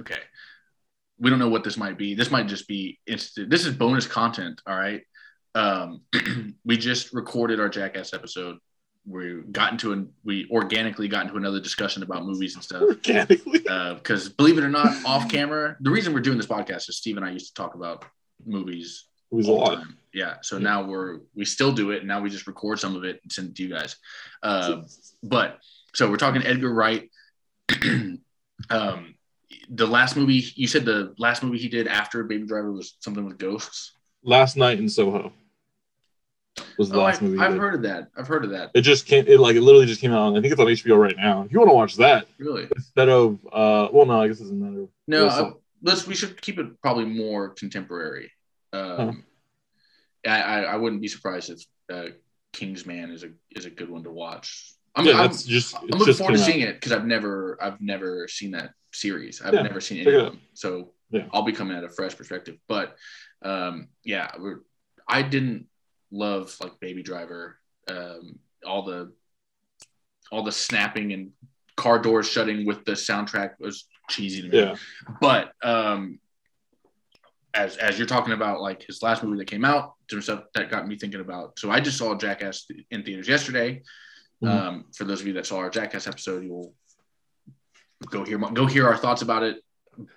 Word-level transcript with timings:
okay, 0.00 0.20
we 1.18 1.30
don't 1.30 1.38
know 1.38 1.48
what 1.48 1.64
this 1.64 1.76
might 1.76 1.98
be. 1.98 2.14
This 2.14 2.30
might 2.30 2.46
just 2.48 2.66
be 2.68 2.98
instant. 3.06 3.50
This 3.50 3.66
is 3.66 3.74
bonus 3.74 4.06
content. 4.06 4.60
All 4.66 4.76
right. 4.76 5.02
Um, 5.54 6.02
we 6.64 6.76
just 6.76 7.12
recorded 7.12 7.60
our 7.60 7.68
Jackass 7.68 8.14
episode. 8.14 8.58
We 9.06 9.40
got 9.50 9.72
into 9.72 9.92
an 9.92 10.12
we 10.24 10.46
organically 10.50 11.08
got 11.08 11.24
into 11.24 11.36
another 11.38 11.60
discussion 11.60 12.02
about 12.02 12.24
movies 12.26 12.54
and 12.54 12.62
stuff. 12.62 12.82
Organically. 12.82 13.60
Because 13.60 14.28
believe 14.28 14.58
it 14.58 14.64
or 14.64 14.68
not, 14.68 14.94
off 15.06 15.28
camera, 15.28 15.76
the 15.80 15.90
reason 15.90 16.12
we're 16.12 16.20
doing 16.20 16.36
this 16.36 16.46
podcast 16.46 16.88
is 16.88 16.96
Steve 16.98 17.16
and 17.16 17.24
I 17.26 17.30
used 17.30 17.48
to 17.48 17.54
talk 17.62 17.74
about 17.74 18.04
movies 18.46 19.06
It 19.32 19.34
was 19.36 19.48
a 19.48 19.52
lot. 19.52 19.74
time. 19.76 19.96
Yeah. 20.12 20.36
So 20.42 20.56
Yeah. 20.58 20.62
now 20.64 20.82
we're 20.84 21.20
we 21.34 21.44
still 21.44 21.72
do 21.72 21.90
it, 21.92 21.98
and 22.00 22.08
now 22.08 22.20
we 22.20 22.28
just 22.30 22.46
record 22.46 22.78
some 22.78 22.94
of 22.94 23.04
it 23.04 23.20
and 23.22 23.32
send 23.32 23.48
it 23.50 23.56
to 23.56 23.62
you 23.62 23.70
guys. 23.70 23.96
Uh, 24.42 24.82
but 25.22 25.58
so 25.94 26.08
we're 26.10 26.16
talking 26.18 26.42
Edgar 26.44 26.72
Wright. 26.72 27.10
um, 28.70 29.14
the 29.68 29.86
last 29.86 30.16
movie 30.16 30.44
you 30.54 30.66
said 30.66 30.84
the 30.84 31.14
last 31.18 31.42
movie 31.42 31.58
he 31.58 31.68
did 31.68 31.88
after 31.88 32.22
Baby 32.24 32.46
Driver 32.46 32.72
was 32.72 32.94
something 33.00 33.24
with 33.24 33.38
ghosts. 33.38 33.92
Last 34.22 34.56
night 34.56 34.78
in 34.78 34.88
Soho 34.88 35.32
was 36.78 36.90
the 36.90 36.96
Oh, 36.98 37.02
last 37.04 37.16
I've, 37.16 37.22
movie. 37.22 37.38
I've 37.38 37.52
did. 37.52 37.60
heard 37.60 37.74
of 37.74 37.82
that. 37.82 38.08
I've 38.16 38.26
heard 38.28 38.44
of 38.44 38.50
that. 38.50 38.70
It 38.74 38.82
just 38.82 39.06
came. 39.06 39.26
It 39.26 39.40
like 39.40 39.56
it 39.56 39.62
literally 39.62 39.86
just 39.86 40.00
came 40.00 40.12
out. 40.12 40.20
on- 40.20 40.36
I 40.36 40.40
think 40.40 40.52
it's 40.52 40.60
on 40.60 40.66
HBO 40.66 40.96
right 41.00 41.16
now. 41.16 41.42
If 41.42 41.52
you 41.52 41.58
want 41.58 41.70
to 41.70 41.74
watch 41.74 41.96
that 41.96 42.26
Really? 42.38 42.68
instead 42.76 43.08
of 43.08 43.38
uh, 43.52 43.88
well, 43.92 44.06
no, 44.06 44.20
I 44.22 44.28
guess 44.28 44.40
it 44.40 44.44
doesn't 44.44 44.60
matter. 44.60 44.86
No. 45.06 45.26
Uh, 45.26 45.50
let's. 45.82 46.06
We 46.06 46.14
should 46.14 46.40
keep 46.40 46.58
it 46.58 46.80
probably 46.82 47.06
more 47.06 47.50
contemporary. 47.50 48.30
Um, 48.72 49.24
I, 50.26 50.40
I 50.42 50.60
I 50.62 50.76
wouldn't 50.76 51.00
be 51.02 51.08
surprised 51.08 51.50
if 51.50 51.62
uh, 51.92 52.10
Kingsman 52.52 53.10
is 53.10 53.24
a 53.24 53.30
is 53.50 53.64
a 53.64 53.70
good 53.70 53.88
one 53.90 54.04
to 54.04 54.10
watch. 54.10 54.72
I'm, 54.96 55.06
yeah, 55.06 55.12
I'm, 55.12 55.18
that's 55.28 55.44
just. 55.44 55.76
I'm 55.76 55.86
looking 55.86 56.06
just 56.06 56.18
forward 56.18 56.36
to 56.36 56.40
out. 56.42 56.46
seeing 56.46 56.60
it 56.60 56.74
because 56.74 56.92
I've 56.92 57.06
never 57.06 57.58
I've 57.62 57.80
never 57.80 58.26
seen 58.28 58.50
that 58.52 58.72
series. 58.92 59.40
I've 59.40 59.54
Yeah, 59.54 59.62
never 59.62 59.80
seen 59.80 60.00
any 60.00 60.10
it 60.10 60.14
of 60.18 60.24
them, 60.32 60.40
so 60.54 60.92
Yeah. 61.10 61.26
I'll 61.32 61.42
be 61.42 61.52
coming 61.52 61.76
at 61.76 61.84
a 61.84 61.88
fresh 61.88 62.16
perspective. 62.16 62.56
But 62.68 62.96
um, 63.42 63.88
yeah, 64.04 64.30
we're, 64.38 64.60
I 65.08 65.22
didn't 65.22 65.66
love 66.10 66.54
like 66.60 66.78
Baby 66.80 67.02
Driver, 67.02 67.58
um, 67.88 68.38
all 68.66 68.82
the 68.82 69.12
all 70.32 70.42
the 70.42 70.52
snapping 70.52 71.12
and 71.12 71.30
car 71.76 71.98
doors 71.98 72.28
shutting 72.28 72.66
with 72.66 72.84
the 72.84 72.92
soundtrack 72.92 73.52
was 73.58 73.86
cheesy 74.08 74.42
to 74.42 74.48
me. 74.48 74.58
Yeah, 74.58 74.76
But 75.20 75.52
um, 75.62 76.18
as 77.54 77.76
as 77.76 77.96
you're 77.98 78.06
talking 78.06 78.32
about 78.32 78.60
like 78.60 78.82
his 78.82 79.02
last 79.02 79.22
movie 79.22 79.38
that 79.38 79.46
came 79.46 79.64
out, 79.64 79.94
there's 80.08 80.24
stuff 80.24 80.44
that 80.54 80.70
got 80.70 80.86
me 80.86 80.96
thinking 80.96 81.20
about. 81.20 81.58
So 81.58 81.70
I 81.70 81.80
just 81.80 81.96
saw 81.98 82.14
Jackass 82.16 82.66
in 82.90 83.02
theaters 83.04 83.28
yesterday. 83.28 83.82
Mhm. 84.42 84.48
Um, 84.48 84.84
for 84.94 85.04
those 85.04 85.20
of 85.20 85.26
you 85.26 85.34
that 85.34 85.46
saw 85.46 85.58
our 85.58 85.70
Jackass 85.70 86.06
episode, 86.06 86.44
you'll 86.44 86.74
go 88.06 88.24
hear 88.24 88.38
my- 88.38 88.50
go 88.52 88.66
hear 88.66 88.86
our 88.86 88.96
thoughts 88.96 89.22
about 89.22 89.42
it. 89.42 89.62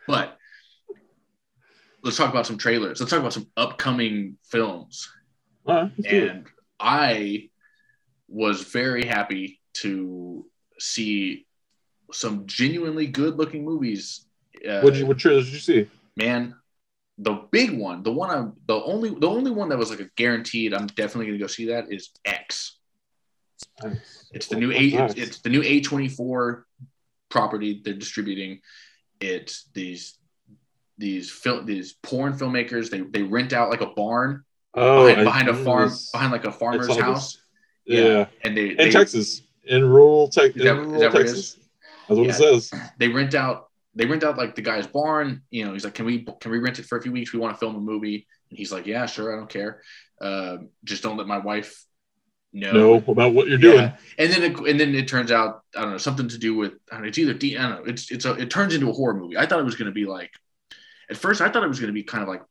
But 0.08 0.38
let's 2.04 2.18
talk 2.18 2.30
about 2.30 2.46
some 2.46 2.58
trailers. 2.58 3.00
Let's 3.00 3.10
talk 3.10 3.20
about 3.20 3.34
some 3.34 3.50
upcoming 3.58 4.38
films. 4.44 5.10
all 5.66 5.76
right, 5.76 5.92
let's 5.98 6.10
do 6.10 6.18
it. 6.26 6.30
And 6.30 6.48
I 6.80 7.50
was 8.28 8.64
very 8.64 9.06
happy 9.06 9.62
to 9.76 10.46
see 10.80 11.46
some 12.12 12.46
genuinely 12.46 13.08
good 13.08 13.38
looking 13.38 13.64
movies. 13.64 14.26
Uh, 14.68 14.82
What 14.82 14.96
you 14.96 15.06
what 15.06 15.18
trailers 15.20 15.46
did 15.46 15.54
you 15.54 15.60
see? 15.60 15.90
man 16.16 16.56
the 17.18 17.34
big 17.52 17.72
one 17.72 18.02
the 18.04 18.12
one 18.12 18.30
i'm 18.30 18.54
the 18.68 18.76
only 18.84 19.10
the 19.12 19.28
only 19.28 19.50
one 19.52 19.70
that 19.70 19.78
was 19.78 19.90
like 19.90 20.00
a 20.00 20.10
guaranteed 20.16 20.74
i'm 20.74 20.86
definitely 20.88 21.26
gonna 21.28 21.38
go 21.40 21.48
see 21.48 21.66
that 21.66 21.92
is 21.92 22.10
x 22.26 22.78
it's 24.32 24.48
the 24.48 24.56
new 24.56 24.72
a 24.72 24.76
it's, 24.80 25.16
it's 25.16 25.40
the 25.40 25.50
new 25.50 25.62
a24 25.62 26.64
property 27.30 27.82
they're 27.84 27.94
distributing. 27.94 28.60
It's 29.20 29.70
these 29.74 30.18
these 30.98 31.32
film 31.32 31.66
these 31.66 31.94
porn 31.94 32.34
filmmakers 32.34 32.90
they 32.90 33.02
they 33.02 33.24
rent 33.24 33.52
out 33.54 33.70
like 33.70 33.82
a 33.82 33.88
barn 33.88 34.44
oh 34.76 35.08
behind, 35.08 35.26
behind 35.26 35.50
a 35.50 35.54
farm 35.56 35.90
this. 35.90 36.12
behind 36.12 36.32
like 36.32 36.46
a 36.46 36.52
farmer's 36.52 36.98
house. 36.98 37.38
Yeah, 37.86 38.28
and 38.44 38.56
they 38.56 38.70
in 38.70 38.78
they, 38.78 38.92
Texas, 38.92 39.42
in 39.66 39.84
rural 39.84 40.28
Texas, 40.30 40.56
Is 40.56 40.64
that- 40.64 40.76
rural 40.76 41.12
Texas. 41.12 41.58
That's 42.08 42.18
what 42.20 42.26
Yeah. 42.28 42.32
it 42.32 42.36
says. 42.36 42.72
they 42.98 43.08
rent 43.08 43.34
out 43.34 43.70
they 43.96 44.06
rent 44.06 44.24
out 44.24 44.38
like 44.38 44.56
the 44.56 44.62
guy's 44.62 44.88
barn 44.88 45.42
you 45.52 45.66
know 45.66 45.74
he's 45.74 45.84
like 45.84 45.94
can 45.94 46.06
we 46.06 46.26
can 46.42 46.52
we 46.52 46.60
rent 46.60 46.80
it 46.80 46.86
for 46.86 46.98
a 46.98 47.02
few 47.02 47.12
weeks? 47.12 47.34
We 47.34 47.40
want 47.40 47.56
to 47.56 47.60
film 47.60 47.76
a 47.76 47.80
movie. 47.80 48.28
And 48.50 48.58
he's 48.60 48.72
like 48.72 48.86
yeah 48.86 49.06
sure 49.06 49.34
i 49.34 49.38
don't 49.38 49.50
care. 49.50 49.82
Um, 50.22 50.70
just 50.84 51.02
don't 51.04 51.18
let 51.18 51.28
my 51.28 51.40
wife 51.40 51.84
know 52.54 52.72
Know 52.72 53.04
about 53.08 53.34
what 53.34 53.48
you're 53.48 53.60
Yeah. 53.60 53.72
doing. 53.72 53.92
and 54.20 54.32
then 54.32 54.44
it, 54.52 54.58
and 54.70 54.80
then 54.80 54.94
it 54.96 55.08
turns 55.08 55.32
out 55.32 55.64
i 55.76 55.82
don't 55.82 55.92
know 55.92 55.98
something 55.98 56.28
to 56.30 56.38
do 56.38 56.56
with 56.56 56.74
I 56.92 56.96
don't 56.96 57.02
know, 57.04 57.08
it's 57.10 57.18
either 57.18 57.34
D, 57.34 57.58
I 57.58 57.64
don't 57.64 57.72
know 57.86 57.92
it's 57.92 58.12
it's 58.12 58.26
a, 58.26 58.34
it 58.34 58.50
turns 58.52 58.74
into 58.76 58.90
a 58.90 58.94
horror 58.94 59.16
movie 59.16 59.38
i 59.38 59.46
thought 59.46 59.60
it 59.60 59.66
was 59.66 59.76
going 59.76 59.88
to 59.88 59.92
be 59.94 60.06
like 60.06 60.32
at 61.10 61.18
first 61.18 61.42
i 61.42 61.50
thought 61.50 61.64
it 61.64 61.68
was 61.68 61.80
going 61.80 61.88
to 61.90 61.94
be 61.94 62.04
kind 62.04 62.22
of 62.22 62.30
like 62.30 62.44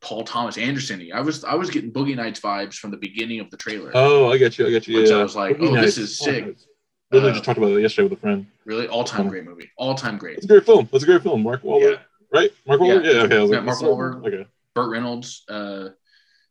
paul 0.00 0.24
thomas 0.24 0.56
anderson 0.58 1.06
i 1.14 1.20
was 1.20 1.44
i 1.44 1.54
was 1.54 1.70
getting 1.70 1.92
boogie 1.92 2.16
nights 2.16 2.40
vibes 2.40 2.74
from 2.74 2.90
the 2.90 2.96
beginning 2.96 3.40
of 3.40 3.50
the 3.50 3.56
trailer 3.56 3.90
Oh, 3.94 4.32
I 4.32 4.38
get 4.38 4.58
you. 4.58 4.66
I 4.66 4.70
get 4.70 4.88
you. 4.88 4.96
Which 4.98 5.10
Yeah, 5.10 5.16
I 5.18 5.22
was 5.22 5.36
like, 5.36 5.58
Boogie 5.58 5.78
oh, 5.78 5.80
this 5.80 5.98
is 5.98 6.18
sick. 6.18 6.46
Nights. 6.46 6.66
Literally 7.12 7.30
Uh, 7.32 7.34
just 7.34 7.44
talked 7.44 7.58
about 7.58 7.72
it 7.72 7.82
yesterday 7.82 8.08
with 8.08 8.18
a 8.18 8.20
friend. 8.22 8.46
really 8.64 8.88
all-time 8.88 9.28
great 9.28 9.44
movie 9.44 9.70
all-time 9.76 10.16
great 10.16 10.36
It's 10.38 10.46
a 10.46 10.48
great 10.48 10.64
film. 10.64 10.88
It's 10.92 11.04
a 11.04 11.06
great 11.06 11.22
film. 11.22 11.42
Mark 11.42 11.62
Wahlberg, 11.62 11.90
Yeah. 11.92 11.96
right? 12.32 12.50
Mark 12.66 12.80
Wahlberg. 12.80 13.04
Yeah. 13.04 13.20
okay. 13.24 13.36
I 13.36 13.42
was 13.42 13.50
Yeah, 13.50 13.56
like, 13.58 13.64
Mark 13.66 13.78
Wahlberg. 13.80 14.26
Okay. 14.26 14.46
Burt 14.74 14.90
Reynolds, 14.90 15.42
uh, 15.48 15.88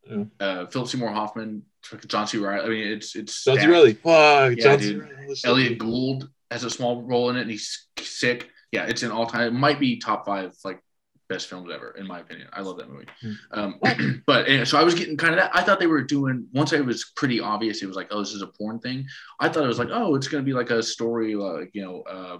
Yeah. 0.08 0.24
uh, 0.40 0.66
Philip 0.66 0.88
Seymour 0.88 1.10
Hoffman, 1.10 1.64
John 2.06 2.26
C. 2.26 2.38
Reilly. 2.38 2.64
I 2.64 2.68
mean, 2.68 2.92
it's 2.92 3.16
it's 3.16 3.44
John 3.44 3.58
C. 3.58 3.66
Reilly. 3.66 3.94
Fuck. 3.94 4.56
Yeah, 4.56 4.62
John 4.62 4.78
C. 4.80 4.92
dude. 4.92 5.02
Reilly. 5.02 5.26
This 5.28 5.44
Elliott. 5.44 5.78
Gould 5.78 6.28
has 6.50 6.64
a 6.64 6.70
small 6.70 7.02
role 7.02 7.30
in 7.30 7.36
it, 7.36 7.42
and 7.42 7.50
he's 7.50 7.86
sick. 7.98 8.50
Yeah, 8.70 8.84
it's 8.86 9.02
an 9.02 9.10
all 9.10 9.26
time. 9.26 9.48
It 9.48 9.58
might 9.58 9.80
be 9.80 9.98
top 9.98 10.26
five 10.26 10.54
like 10.64 10.80
best 11.28 11.48
films 11.48 11.70
ever, 11.72 11.94
in 11.98 12.06
my 12.06 12.20
opinion. 12.20 12.48
I 12.52 12.60
love 12.60 12.76
that 12.78 12.90
movie. 12.90 13.06
Hmm. 13.20 13.32
Um, 13.52 14.22
but 14.26 14.48
anyway, 14.48 14.64
so 14.64 14.78
I 14.78 14.84
was 14.84 14.94
getting 14.94 15.16
kind 15.16 15.34
of 15.34 15.40
that. 15.40 15.50
I 15.54 15.62
thought 15.62 15.80
they 15.80 15.86
were 15.86 16.02
doing 16.02 16.46
once 16.52 16.72
it 16.72 16.84
was 16.84 17.12
pretty 17.16 17.40
obvious. 17.40 17.82
It 17.82 17.86
was 17.86 17.96
like, 17.96 18.08
oh, 18.10 18.20
this 18.20 18.32
is 18.32 18.42
a 18.42 18.46
porn 18.46 18.78
thing. 18.80 19.06
I 19.40 19.48
thought 19.48 19.64
it 19.64 19.68
was 19.68 19.78
like, 19.78 19.88
oh, 19.90 20.14
it's 20.14 20.28
gonna 20.28 20.42
be 20.42 20.52
like 20.52 20.70
a 20.70 20.82
story, 20.82 21.34
like 21.34 21.70
you 21.72 21.84
know, 21.84 22.02
uh, 22.02 22.38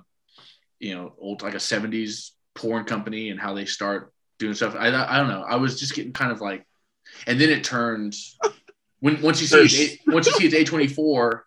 you 0.78 0.94
know, 0.94 1.14
old 1.18 1.42
like 1.42 1.54
a 1.54 1.58
'70s 1.58 2.30
porn 2.54 2.84
company 2.84 3.30
and 3.30 3.40
how 3.40 3.54
they 3.54 3.64
start 3.64 4.12
doing 4.38 4.54
stuff. 4.54 4.74
I 4.78 4.88
I 4.88 5.18
don't 5.18 5.28
know. 5.28 5.44
I 5.48 5.56
was 5.56 5.80
just 5.80 5.94
getting 5.94 6.12
kind 6.12 6.32
of 6.32 6.40
like, 6.40 6.66
and 7.26 7.40
then 7.40 7.50
it 7.50 7.64
turns 7.64 8.38
when 9.02 9.20
once 9.20 9.40
you 9.40 9.46
see 9.48 9.58
it's 9.58 9.76
There's- 9.76 9.98
once 10.06 10.26
you 10.28 10.32
see 10.34 10.46
it's 10.46 10.54
A 10.54 10.64
twenty 10.64 10.86
four, 10.86 11.44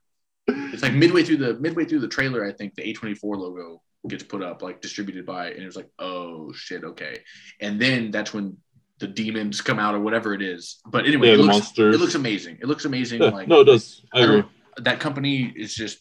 it's 0.47 0.83
like 0.83 0.93
midway 0.93 1.23
through 1.23 1.37
the 1.37 1.53
midway 1.55 1.85
through 1.85 2.01
the 2.01 2.07
trailer. 2.17 2.45
I 2.45 2.51
think 2.51 2.75
the 2.75 2.83
A 2.83 2.93
twenty 2.93 3.15
four 3.15 3.37
logo 3.37 3.81
gets 4.07 4.23
put 4.23 4.43
up, 4.43 4.61
like 4.61 4.81
distributed 4.81 5.25
by, 5.25 5.49
and 5.51 5.63
it 5.63 5.65
was 5.65 5.75
like, 5.77 5.89
oh 5.97 6.51
shit, 6.53 6.83
okay. 6.83 7.23
And 7.61 7.81
then 7.81 8.11
that's 8.11 8.33
when 8.33 8.57
the 8.99 9.07
demons 9.07 9.61
come 9.61 9.79
out 9.79 9.95
or 9.95 9.99
whatever 9.99 10.33
it 10.33 10.41
is. 10.41 10.79
But 10.85 11.05
anyway, 11.07 11.29
Yeah, 11.29 11.33
it 11.35 11.37
looks 11.39 11.53
monsters. 11.55 11.95
it 11.95 11.99
looks 11.99 12.15
amazing. 12.15 12.57
It 12.61 12.67
looks 12.67 12.85
amazing. 12.85 13.21
Yeah, 13.21 13.29
like 13.29 13.47
no, 13.47 13.61
it 13.61 13.65
does. 13.65 14.03
I 14.13 14.19
I 14.19 14.23
agree. 14.23 14.43
that 14.79 14.99
company 14.99 15.51
is 15.55 15.73
just 15.73 15.99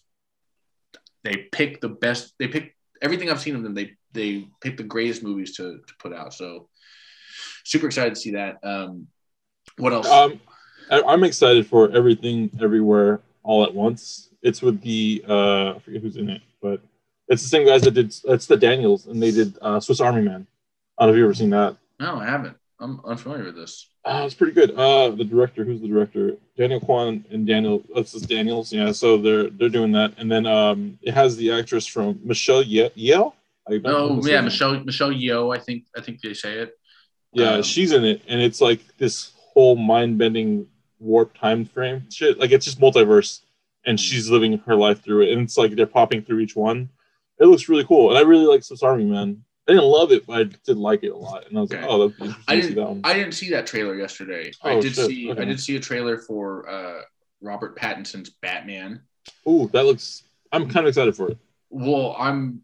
they 1.23 1.37
pick 1.53 1.81
the 1.81 1.89
best. 1.89 2.35
They 2.39 2.49
pick 2.49 2.77
everything 3.01 3.31
I've 3.31 3.41
seen 3.41 3.55
of 3.57 3.63
them. 3.63 3.75
They 3.75 3.93
they 4.13 4.49
pick 4.61 4.77
the 4.77 4.83
greatest 4.95 5.23
movies 5.23 5.57
to 5.57 5.79
to 5.87 5.95
put 5.99 6.13
out. 6.13 6.35
So 6.35 6.69
super 7.65 7.87
excited 7.87 8.15
to 8.17 8.21
see 8.21 8.33
that. 8.33 8.59
Um, 8.63 9.07
what 9.79 9.93
else? 9.93 10.09
Um, 10.09 10.41
I'm 10.91 11.25
excited 11.25 11.67
for 11.67 11.91
everything, 11.91 12.50
everywhere, 12.62 13.21
all 13.43 13.65
at 13.65 13.75
once. 13.75 14.28
It's 14.43 14.61
with 14.62 14.81
the 14.83 15.25
uh, 15.28 15.75
I 15.75 15.78
forget 15.78 16.03
who's 16.03 16.17
in 16.17 16.28
it, 16.31 16.43
but 16.61 16.81
it's 17.28 17.43
the 17.43 17.49
same 17.49 17.67
guys 17.67 17.83
that 17.83 17.93
did. 17.93 18.15
It's 18.25 18.47
the 18.47 18.56
Daniels, 18.56 19.06
and 19.06 19.23
they 19.23 19.31
did 19.31 19.56
uh, 19.62 19.81
Swiss 19.81 20.00
Army 20.00 20.23
Man. 20.23 20.47
I 20.99 21.03
don't 21.05 21.09
know 21.11 21.15
if 21.15 21.19
you 21.19 21.25
ever 21.25 21.34
seen 21.34 21.50
that. 21.50 21.77
no, 21.99 22.17
I 22.19 22.27
haven't. 22.27 22.56
I'm 22.81 23.00
unfamiliar 23.05 23.44
with 23.44 23.56
this. 23.56 23.89
Uh, 24.05 24.25
it's 24.27 24.34
pretty 24.34 24.53
good. 24.53 24.73
Uh, 24.73 25.09
the 25.11 25.25
director, 25.25 25.65
who's 25.65 25.81
the 25.81 25.89
director? 25.89 26.37
Daniel 26.59 26.81
Kwan 26.81 27.25
and 27.31 27.47
Daniel. 27.47 27.83
Oh, 27.94 28.03
this 28.03 28.12
Daniels. 28.23 28.71
Yeah, 28.73 28.93
so 28.93 29.17
they're 29.17 29.49
they're 29.49 29.71
doing 29.71 29.93
that, 29.93 30.12
and 30.19 30.31
then 30.31 30.44
um, 30.47 30.99
it 31.00 31.15
has 31.15 31.37
the 31.37 31.50
actress 31.53 31.87
from 31.87 32.21
Michelle 32.23 32.62
Ye- 32.62 32.91
Yeoh. 32.91 33.33
Oh 33.87 34.20
yeah, 34.26 34.35
name. 34.37 34.44
Michelle 34.44 34.81
Michelle 34.85 35.11
Yeoh. 35.11 35.56
I 35.56 35.59
think 35.61 35.85
I 35.97 36.03
think 36.03 36.20
they 36.20 36.35
say 36.35 36.59
it. 36.59 36.76
Yeah, 37.32 37.55
Um, 37.55 37.62
she's 37.62 37.93
in 37.93 38.05
it, 38.05 38.20
and 38.29 38.43
it's 38.43 38.61
like 38.61 38.81
this 38.99 39.32
whole 39.55 39.75
mind-bending 39.76 40.67
warp 41.05 41.37
time 41.39 41.65
frame 41.65 42.06
shit. 42.11 42.39
Like 42.39 42.51
it's 42.51 42.65
just 42.65 42.81
multiverse, 42.81 43.41
and 43.87 43.99
she's 44.01 44.31
living 44.31 44.59
her 44.67 44.75
life 44.77 45.03
through 45.03 45.23
it, 45.23 45.33
and 45.33 45.43
it's 45.43 45.56
like 45.59 45.75
they're 45.77 45.87
popping 45.87 46.23
through 46.23 46.41
each 46.41 46.56
one. 46.56 46.89
It 47.39 47.47
looks 47.47 47.69
really 47.69 47.85
cool, 47.85 48.09
and 48.11 48.19
I 48.19 48.23
really 48.23 48.47
like 48.47 48.62
Swiss 48.65 48.83
Army 48.83 49.05
Man. 49.05 49.43
I 49.69 49.73
didn't 49.73 49.87
love 49.87 50.12
it, 50.12 50.27
but 50.27 50.39
I 50.41 50.45
did 50.67 50.77
like 50.77 51.05
it 51.05 51.09
a 51.09 51.17
lot, 51.17 51.47
and 51.49 51.56
I 51.56 51.62
was 51.62 51.71
Okay. 51.73 51.81
like, 51.81 51.91
oh, 51.91 51.99
that'd 52.09 52.17
be 52.19 52.25
interesting 52.27 52.45
I 52.53 52.56
to 52.56 52.62
see 52.62 52.69
didn't. 52.69 52.85
that 52.85 52.91
one. 52.91 53.01
I 53.05 53.15
didn't 53.15 53.33
see 53.33 53.51
that 53.51 53.67
trailer 53.67 53.95
yesterday. 53.97 54.53
I 54.62 54.73
Oh, 54.75 54.81
did 54.83 54.95
shit. 54.95 55.06
see. 55.06 55.31
I 55.31 55.45
did 55.45 55.59
see 55.61 55.77
a 55.77 55.81
trailer 55.81 56.19
for 56.19 56.69
uh, 56.69 57.01
Robert 57.41 57.77
Pattinson's 57.77 58.31
Batman. 58.43 59.00
Ooh, 59.49 59.69
that 59.73 59.85
looks. 59.87 60.25
I'm 60.53 60.65
kind 60.69 60.87
of 60.87 60.89
excited 60.91 61.17
for 61.17 61.31
it. 61.31 61.39
Well, 61.71 62.15
I'm 62.19 62.61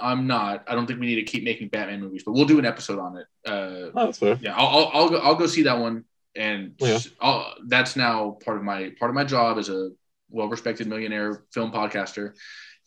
I'm 0.00 0.26
not. 0.26 0.64
I 0.66 0.74
don't 0.74 0.86
think 0.86 0.98
we 1.00 1.06
need 1.06 1.14
to 1.14 1.22
keep 1.22 1.44
making 1.44 1.68
Batman 1.68 2.00
movies, 2.00 2.24
but 2.24 2.32
we'll 2.32 2.44
do 2.46 2.58
an 2.58 2.66
episode 2.66 2.98
on 2.98 3.16
it. 3.16 3.26
Uh, 3.46 3.90
Oh, 3.94 4.06
that's 4.06 4.18
fair. 4.18 4.36
yeah, 4.42 4.54
I'll, 4.56 4.66
I'll 4.66 4.90
I'll 4.92 5.08
go 5.08 5.16
I'll 5.18 5.34
go 5.36 5.46
see 5.46 5.62
that 5.62 5.78
one, 5.78 6.04
and 6.36 6.74
Yeah. 6.78 6.98
I'll, 7.20 7.54
that's 7.66 7.96
now 7.96 8.38
part 8.44 8.56
of 8.56 8.62
my 8.62 8.92
part 8.98 9.10
of 9.10 9.14
my 9.14 9.24
job 9.24 9.58
as 9.58 9.68
a 9.68 9.90
well-respected 10.30 10.86
millionaire 10.86 11.44
film 11.52 11.72
podcaster 11.72 12.34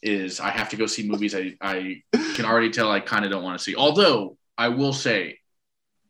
is 0.01 0.39
I 0.39 0.49
have 0.49 0.69
to 0.69 0.75
go 0.77 0.85
see 0.85 1.07
movies 1.07 1.35
I, 1.35 1.55
I 1.61 2.01
can 2.35 2.45
already 2.45 2.69
tell 2.69 2.91
I 2.91 2.99
kind 2.99 3.25
of 3.25 3.31
don't 3.31 3.43
want 3.43 3.57
to 3.57 3.63
see. 3.63 3.75
Although 3.75 4.37
I 4.57 4.69
will 4.69 4.93
say 4.93 5.39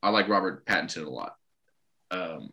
I 0.02 0.10
like 0.10 0.28
Robert 0.30 0.66
Pattinson 0.66 1.06
a 1.06 1.10
lot. 1.10 1.36
Um, 2.12 2.50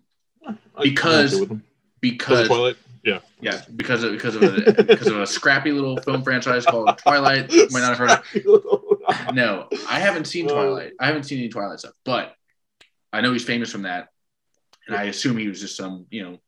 Because- 0.83 1.33
I'm 1.35 1.37
okay 1.37 1.41
with 1.41 1.49
them. 1.49 1.63
because 2.01 2.47
Twilight. 2.49 2.77
Yeah. 3.03 3.21
yeah, 3.41 3.63
because 3.77 4.03
of 4.03 4.13
because 4.13 4.35
of 4.37 4.43
a, 4.43 4.83
because 4.85 5.07
of 5.07 5.17
a 5.17 5.27
scrappy 5.27 5.73
little 5.73 5.97
film 6.03 6.23
franchise 6.23 6.67
called 6.67 6.99
Twilight. 6.99 7.51
You 7.51 7.67
might 7.71 7.81
not 7.81 7.97
have 7.97 7.99
heard 7.99 8.11
of. 8.11 9.35
No, 9.35 9.69
I 9.89 9.99
haven't 10.01 10.27
seen 10.27 10.47
Oh. 10.51 10.55
Twilight. 10.55 10.93
I 11.01 11.07
haven't 11.07 11.23
seen 11.25 11.39
any 11.39 11.49
Twilight 11.49 11.79
stuff, 11.81 11.95
but 12.05 12.35
I 13.13 13.23
know 13.23 13.33
he's 13.33 13.45
famous 13.45 13.73
from 13.73 13.83
that, 13.83 14.09
and 14.91 14.99
I 14.99 15.05
assume 15.05 15.37
he 15.37 15.49
was 15.49 15.61
just 15.61 15.77
some 15.77 16.07
you 16.11 16.23
know 16.23 16.39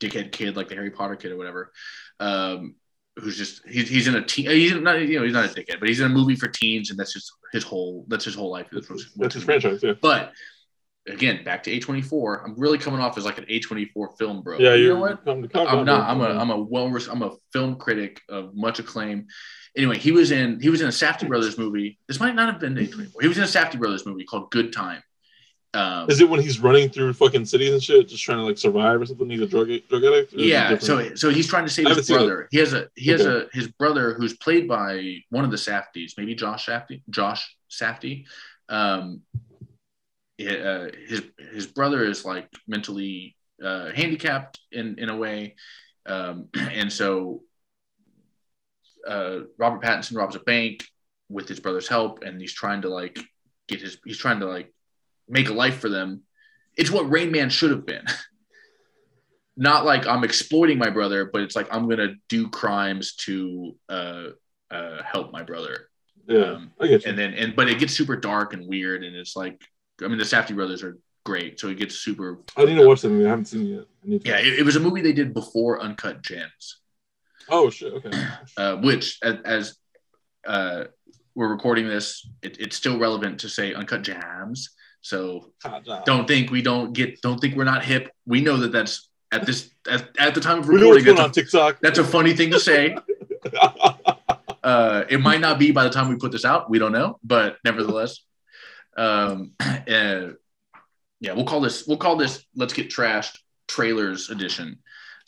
dickhead 0.00 0.32
kid 0.32 0.56
like 0.56 0.68
the 0.68 0.74
Harry 0.74 0.90
Potter 0.90 1.16
kid 1.16 1.30
or 1.30 1.36
whatever, 1.36 1.72
um, 2.18 2.74
who's 3.16 3.36
just 3.36 3.66
he's, 3.68 3.88
he's 3.88 4.08
in 4.08 4.16
a 4.16 4.24
teen. 4.24 4.50
He's 4.50 4.74
not 4.74 5.00
you 5.00 5.18
know 5.18 5.24
he's 5.24 5.34
not 5.34 5.44
a 5.44 5.48
dickhead, 5.48 5.78
but 5.78 5.88
he's 5.88 6.00
in 6.00 6.06
a 6.06 6.14
movie 6.14 6.36
for 6.36 6.48
teens, 6.48 6.90
and 6.90 6.98
that's 6.98 7.12
just 7.12 7.32
his 7.52 7.62
whole 7.62 8.04
that's 8.08 8.24
his 8.24 8.34
whole 8.34 8.50
life. 8.50 8.68
That's, 8.72 8.88
That's 9.16 9.34
his 9.34 9.44
franchise. 9.44 9.82
Yeah. 9.82 9.92
But 10.00 10.32
again, 11.06 11.44
back 11.44 11.62
to 11.64 11.70
A 11.70 11.78
twenty 11.78 12.02
four. 12.02 12.42
I'm 12.44 12.54
really 12.58 12.78
coming 12.78 13.00
off 13.00 13.18
as 13.18 13.24
like 13.24 13.38
an 13.38 13.44
A 13.48 13.60
twenty 13.60 13.84
four 13.84 14.14
film 14.18 14.42
bro. 14.42 14.58
Yeah. 14.58 14.74
you 14.74 14.88
know 14.88 15.00
what? 15.00 15.24
Come 15.24 15.48
I'm 15.54 15.84
not. 15.84 16.08
I'm 16.08 16.20
a. 16.20 16.28
I'm 16.28 16.50
a 16.50 16.58
well. 16.58 16.86
I'm 17.10 17.22
a 17.22 17.36
film 17.52 17.76
critic 17.76 18.22
of 18.28 18.54
much 18.54 18.78
acclaim. 18.78 19.26
Anyway, 19.76 19.98
he 19.98 20.12
was 20.12 20.30
in. 20.30 20.60
He 20.60 20.70
was 20.70 20.80
in 20.80 20.88
a 20.88 20.90
Safdie 20.90 21.28
brothers 21.28 21.58
movie. 21.58 21.98
This 22.08 22.18
might 22.18 22.34
not 22.34 22.50
have 22.50 22.58
been 22.58 22.74
A24. 22.74 23.20
He 23.20 23.28
was 23.28 23.36
in 23.36 23.44
a 23.44 23.46
Safdie 23.46 23.78
brothers 23.78 24.06
movie 24.06 24.24
called 24.24 24.50
Good 24.50 24.72
Time. 24.72 25.02
Um, 25.72 26.10
Is 26.10 26.20
it 26.20 26.28
when 26.28 26.40
he's 26.40 26.58
running 26.58 26.88
through 26.88 27.12
fucking 27.12 27.44
cities 27.44 27.72
and 27.72 27.82
shit, 27.82 28.08
just 28.08 28.24
trying 28.24 28.38
to 28.38 28.44
like 28.44 28.58
survive 28.58 29.00
or 29.00 29.06
something? 29.06 29.30
He's 29.30 29.40
a 29.40 29.46
drug 29.46 29.68
drug 29.88 30.04
addict. 30.04 30.32
Or 30.32 30.38
is 30.38 30.42
it 30.42 30.48
yeah. 30.48 30.76
So 30.78 31.14
so 31.14 31.30
he's 31.30 31.46
trying 31.46 31.64
to 31.64 31.70
save 31.70 31.86
his 31.86 31.90
haven't 31.90 32.04
seen 32.04 32.16
it. 32.16 32.18
brother. 32.18 32.48
He 32.50 32.58
has 32.58 32.74
a 32.74 32.88
he 32.96 33.10
has 33.10 33.24
a 33.24 33.46
his 33.52 33.68
brother 33.68 34.14
who's 34.14 34.36
played 34.36 34.66
by 34.66 35.18
one 35.30 35.44
of 35.44 35.52
the 35.52 35.56
Safdies, 35.56 36.14
maybe 36.18 36.34
Josh 36.34 36.66
Safdie. 36.66 37.02
Josh 37.08 37.56
Safdie. 37.70 38.26
Um, 38.68 39.22
uh, 40.40 40.88
his 41.06 41.22
his 41.52 41.66
brother 41.66 42.04
is 42.04 42.24
like 42.24 42.48
mentally 42.66 43.36
uh, 43.62 43.90
handicapped 43.92 44.58
in 44.72 44.98
in 44.98 45.08
a 45.08 45.16
way, 45.16 45.54
um, 46.06 46.48
and 46.54 46.92
so 46.92 47.42
uh, 49.06 49.40
Robert 49.56 49.82
Pattinson 49.82 50.16
robs 50.16 50.34
a 50.34 50.40
bank 50.40 50.84
with 51.28 51.48
his 51.48 51.60
brother's 51.60 51.88
help, 51.88 52.22
and 52.22 52.40
he's 52.40 52.54
trying 52.54 52.82
to 52.82 52.88
like 52.88 53.20
get 53.68 53.80
his 53.80 53.98
he's 54.04 54.18
trying 54.18 54.40
to 54.40 54.46
like 54.46 54.72
make 55.30 55.48
a 55.48 55.52
life 55.54 55.78
for 55.78 55.88
them. 55.88 56.22
It's 56.76 56.90
what 56.90 57.10
Rain 57.10 57.30
Man 57.30 57.48
should 57.50 57.70
have 57.70 57.86
been. 57.86 58.04
Not 59.56 59.84
like 59.84 60.06
I'm 60.06 60.24
exploiting 60.24 60.78
my 60.78 60.90
brother, 60.90 61.28
but 61.30 61.42
it's 61.42 61.54
like 61.56 61.68
I'm 61.74 61.88
gonna 61.88 62.14
do 62.28 62.48
crimes 62.48 63.14
to 63.26 63.76
uh, 63.88 64.24
uh, 64.70 65.02
help 65.02 65.32
my 65.32 65.42
brother. 65.42 65.88
yeah, 66.26 66.52
Um, 66.52 66.72
I 66.80 66.86
get 66.86 67.04
you. 67.04 67.10
and 67.10 67.18
then 67.18 67.34
and 67.34 67.54
but 67.56 67.68
it 67.68 67.78
gets 67.78 67.92
super 67.94 68.16
dark 68.16 68.54
and 68.54 68.66
weird, 68.66 69.04
and 69.04 69.14
it's 69.14 69.36
like 69.36 69.60
I 70.02 70.08
mean 70.08 70.18
the 70.18 70.24
Safdie 70.24 70.54
brothers 70.54 70.82
are 70.82 70.96
great, 71.26 71.60
so 71.60 71.68
it 71.68 71.76
gets 71.78 71.96
super. 71.96 72.38
I 72.56 72.64
need 72.64 72.76
to 72.76 72.86
watch 72.86 73.02
them. 73.02 73.24
I 73.24 73.28
haven't 73.28 73.46
seen 73.46 73.62
it 73.66 73.70
yet. 73.76 73.84
I 74.04 74.08
need 74.08 74.24
to. 74.24 74.30
Yeah, 74.30 74.38
it, 74.38 74.60
it 74.60 74.62
was 74.64 74.76
a 74.76 74.80
movie 74.80 75.02
they 75.02 75.12
did 75.12 75.34
before 75.34 75.80
Uncut 75.82 76.22
Gems. 76.22 76.80
Oh 77.50 77.68
shit. 77.68 77.92
Okay. 77.92 78.10
uh, 78.56 78.76
which 78.76 79.18
as, 79.22 79.36
as 79.44 79.76
uh, 80.46 80.84
we're 81.34 81.48
recording 81.48 81.86
this, 81.86 82.26
it, 82.40 82.58
it's 82.60 82.76
still 82.76 82.98
relevant 82.98 83.40
to 83.40 83.48
say 83.48 83.74
uncut 83.74 84.02
jams. 84.02 84.70
So 85.02 85.52
don't 86.04 86.26
think 86.28 86.50
we 86.50 86.62
don't 86.62 86.92
get, 86.92 87.20
don't 87.22 87.40
think 87.40 87.56
we're 87.56 87.64
not 87.64 87.84
hip. 87.84 88.10
We 88.26 88.40
know 88.40 88.56
that 88.58 88.72
that's 88.72 89.08
at 89.32 89.46
this 89.46 89.70
at, 89.90 90.08
at 90.18 90.34
the 90.34 90.40
time 90.40 90.58
of 90.58 90.68
We 90.68 90.80
know 90.80 90.88
what's 90.88 91.04
recording. 91.04 91.04
going 91.04 91.16
That's 91.16 91.24
on 91.24 91.30
a, 91.30 91.32
TikTok. 91.32 91.80
that's 91.80 91.98
a 91.98 92.04
funny 92.04 92.34
thing 92.34 92.50
to 92.50 92.60
say. 92.60 92.96
Uh, 94.62 95.04
it 95.08 95.18
might 95.20 95.40
not 95.40 95.58
be 95.58 95.70
by 95.72 95.84
the 95.84 95.90
time 95.90 96.08
we 96.10 96.16
put 96.16 96.30
this 96.32 96.44
out. 96.44 96.68
We 96.68 96.78
don't 96.78 96.92
know, 96.92 97.18
but 97.24 97.56
nevertheless, 97.64 98.20
um, 98.96 99.52
uh, 99.60 99.80
yeah, 101.18 101.32
we'll 101.32 101.46
call 101.46 101.60
this 101.62 101.86
we'll 101.86 101.96
call 101.96 102.16
this 102.16 102.44
let's 102.54 102.74
get 102.74 102.90
trashed 102.90 103.38
trailers 103.68 104.28
edition. 104.28 104.78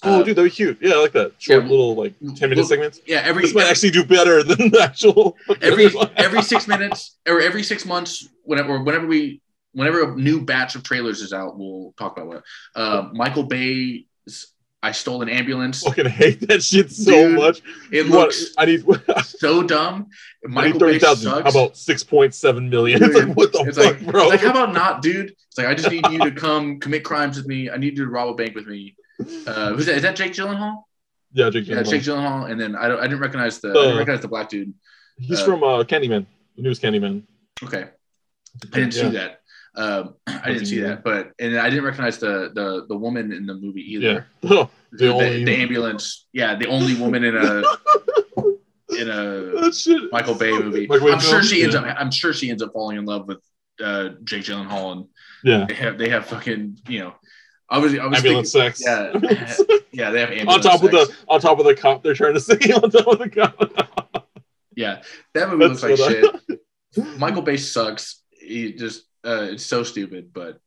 oh, 0.03 0.21
Uh, 0.21 0.23
dude, 0.23 0.37
that 0.37 0.43
would 0.43 0.49
be 0.49 0.55
cute. 0.55 0.79
Yeah, 0.83 0.93
I 0.97 1.01
like 1.01 1.13
that. 1.13 1.33
Short 1.39 1.65
yeah, 1.65 1.71
little 1.71 1.95
like 1.95 2.13
ten 2.37 2.51
minute 2.51 2.59
well, 2.59 2.67
segments. 2.67 3.01
yeah, 3.07 3.23
every 3.25 3.43
This 3.45 3.55
might 3.55 3.69
actually 3.69 3.91
do 3.93 4.05
better 4.05 4.43
than 4.45 4.71
the 4.71 4.81
actual. 4.83 5.37
every 5.63 5.87
every 6.17 6.43
six 6.43 6.69
minutes 6.69 7.17
or 7.27 7.41
every 7.41 7.63
six 7.63 7.87
months, 7.87 8.29
whenever 8.43 8.81
whenever 8.83 9.07
we 9.07 9.41
whenever 9.73 10.13
a 10.13 10.17
new 10.17 10.41
batch 10.45 10.75
of 10.75 10.83
trailers 10.83 11.21
is 11.21 11.33
out, 11.33 11.59
we'll 11.59 11.95
talk 11.99 12.17
about 12.17 12.27
what. 12.29 12.43
Uh, 12.75 13.09
Michael 13.13 13.45
Bay's 13.45 14.05
"I 14.83 14.93
Stole 14.93 15.23
an 15.23 15.29
Ambulance." 15.29 15.83
fucking 15.83 16.07
hate 16.07 16.41
that 16.49 16.63
shit 16.63 16.91
so 16.91 17.11
Dude, 17.29 17.37
much. 17.39 17.63
It 17.91 18.07
looks 18.07 18.55
I 18.59 18.65
need. 18.67 18.85
so 19.25 19.63
dumb. 19.63 20.09
I 20.45 20.49
need 20.49 20.55
Michael 20.55 20.81
thirty 20.81 20.93
Bay 20.95 20.99
thousand. 20.99 21.31
sucks. 21.31 21.43
How 21.55 21.61
about 21.63 21.77
six 21.77 22.03
point 22.05 22.35
seven 22.35 22.69
million? 22.69 23.03
It's 23.05 23.15
like 23.15 23.37
what 23.37 23.53
the 23.53 23.61
it's 23.67 23.79
fuck, 23.79 24.01
like, 24.01 24.07
bro? 24.11 24.23
it's 24.23 24.31
like, 24.31 24.41
how 24.41 24.51
about 24.51 24.73
not, 24.75 25.03
dude? 25.03 25.31
It's 25.49 25.59
like 25.59 25.67
I 25.67 25.75
just 25.75 25.91
need 25.91 26.07
you 26.09 26.19
to 26.19 26.31
come 26.33 26.81
commit 26.81 27.05
crimes 27.05 27.37
with 27.37 27.47
me. 27.47 27.71
I 27.71 27.77
need 27.77 27.97
you 27.99 28.05
to 28.05 28.11
rob 28.11 28.29
a 28.31 28.35
bank 28.35 28.55
with 28.55 28.67
me. 28.67 28.97
Uh, 29.47 29.73
who's 29.75 29.87
that? 29.87 29.97
Is 29.97 30.03
that 30.03 30.17
Jake 30.17 30.33
Gyllenhaal? 30.33 30.83
yeah, 31.33 31.49
Jake 31.51 31.65
Gyllenhaal. 31.67 31.77
Yeah. 31.77 31.83
Jake 31.83 32.03
Gyllenhaal. 32.03 32.51
And 32.51 32.61
then 32.61 32.75
I 32.75 32.89
don't, 32.89 32.99
I 32.99 33.03
didn't 33.03 33.21
recognize 33.21 33.61
the, 33.61 33.69
I 33.71 33.73
didn't 33.75 33.93
Uh, 33.95 33.99
recognize 33.99 34.21
the 34.23 34.29
black 34.29 34.49
dude. 34.49 34.75
He's 35.19 35.41
uh, 35.41 35.45
from 35.45 35.63
uh, 35.63 35.85
Candyman. 35.85 36.27
The 36.57 36.63
newest 36.63 36.83
Candyman. 36.83 37.23
Okay, 37.63 37.85
I 38.73 38.77
didn't 38.77 38.93
see 38.95 39.09
that. 39.11 39.42
Um, 39.75 40.15
I 40.27 40.53
didn't 40.53 40.67
see 40.67 40.81
that, 40.81 41.03
but 41.03 41.33
and 41.39 41.59
I 41.59 41.71
didn't 41.71 41.85
recognize 41.85 42.19
the 42.19 42.51
the 42.55 42.87
the 42.89 42.97
woman 42.97 43.33
in 43.33 43.47
the 43.47 43.55
movie 43.55 43.83
either. 43.95 44.27
Yeah. 44.43 44.67
The, 44.93 44.99
The 44.99 45.07
the, 45.07 45.13
only- 45.13 45.45
the 45.45 45.57
ambulance, 45.57 46.27
yeah, 46.33 46.55
the 46.55 46.67
only 46.67 46.95
woman 46.95 47.25
in 47.25 47.35
a 47.37 47.63
in 49.01 49.09
a. 49.09 49.71
Michael 50.13 50.35
Bay 50.35 50.53
movie. 50.53 50.87
Michael 50.87 51.07
Bay 51.07 51.13
I'm 51.15 51.21
sure 51.21 51.31
film? 51.41 51.45
she 51.45 51.63
ends 51.63 51.75
up. 51.75 51.85
I'm 51.87 52.11
sure 52.11 52.33
she 52.35 52.51
ends 52.51 52.63
up 52.63 52.73
falling 52.75 52.99
in 52.99 53.05
love 53.07 53.27
with 53.27 53.39
uh, 53.83 54.11
Jake 54.25 54.43
Gyllenhaal, 54.45 54.93
and 54.93 55.07
Yeah. 55.45 55.65
they 55.67 55.75
have 55.75 55.97
they 55.99 56.09
have 56.11 56.27
fucking 56.27 56.79
you 56.89 56.99
know. 57.01 57.15
I 57.71 57.79
was 57.79 57.99
I 57.99 58.05
was 58.07 58.19
Ambulance 58.19 58.53
thinking, 58.53 58.75
sex. 58.75 58.83
yeah, 58.85 59.81
yeah, 59.93 60.11
they 60.11 60.21
have 60.21 60.31
ambulance 60.31 60.67
on 60.67 60.73
ambulance 60.73 60.75
top 60.75 60.83
of 60.85 60.91
the 60.91 61.15
on 61.29 61.41
top 61.41 61.59
of 61.59 61.65
the 61.65 61.75
cop 61.75 62.03
they're 62.03 62.13
trying 62.13 62.35
to 62.35 62.41
see 62.41 62.71
on 62.75 62.91
top 62.91 63.07
of 63.07 63.19
the 63.19 63.31
cop. 63.31 64.29
yeah. 64.77 65.01
That 65.33 65.49
movie 65.49 65.69
That's 65.69 65.83
looks 65.83 66.01
like 66.01 66.11
what 66.13 66.43
shit. 66.99 67.19
Michael 67.19 67.41
Bay 67.41 67.57
sucks. 67.57 68.21
He 68.31 68.75
just 68.75 69.05
uh, 69.25 69.49
it's 69.51 69.67
so 69.67 69.83
stupid, 69.83 70.33
but 70.33 70.61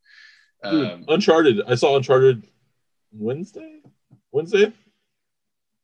Dude, 0.63 0.91
um, 0.91 1.05
Uncharted. 1.07 1.61
I 1.67 1.75
saw 1.75 1.95
Uncharted 1.95 2.47
Wednesday. 3.11 3.81
Wednesday. 4.31 4.73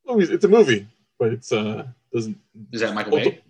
Oh, 0.08 0.20
it's 0.20 0.44
a 0.44 0.48
movie, 0.48 0.88
but 1.20 1.32
it's 1.32 1.52
uh 1.52 1.86
doesn't. 2.14 2.38
is 2.72 2.82
that 2.82 2.94
Michael 2.94 3.18
Bay? 3.18 3.42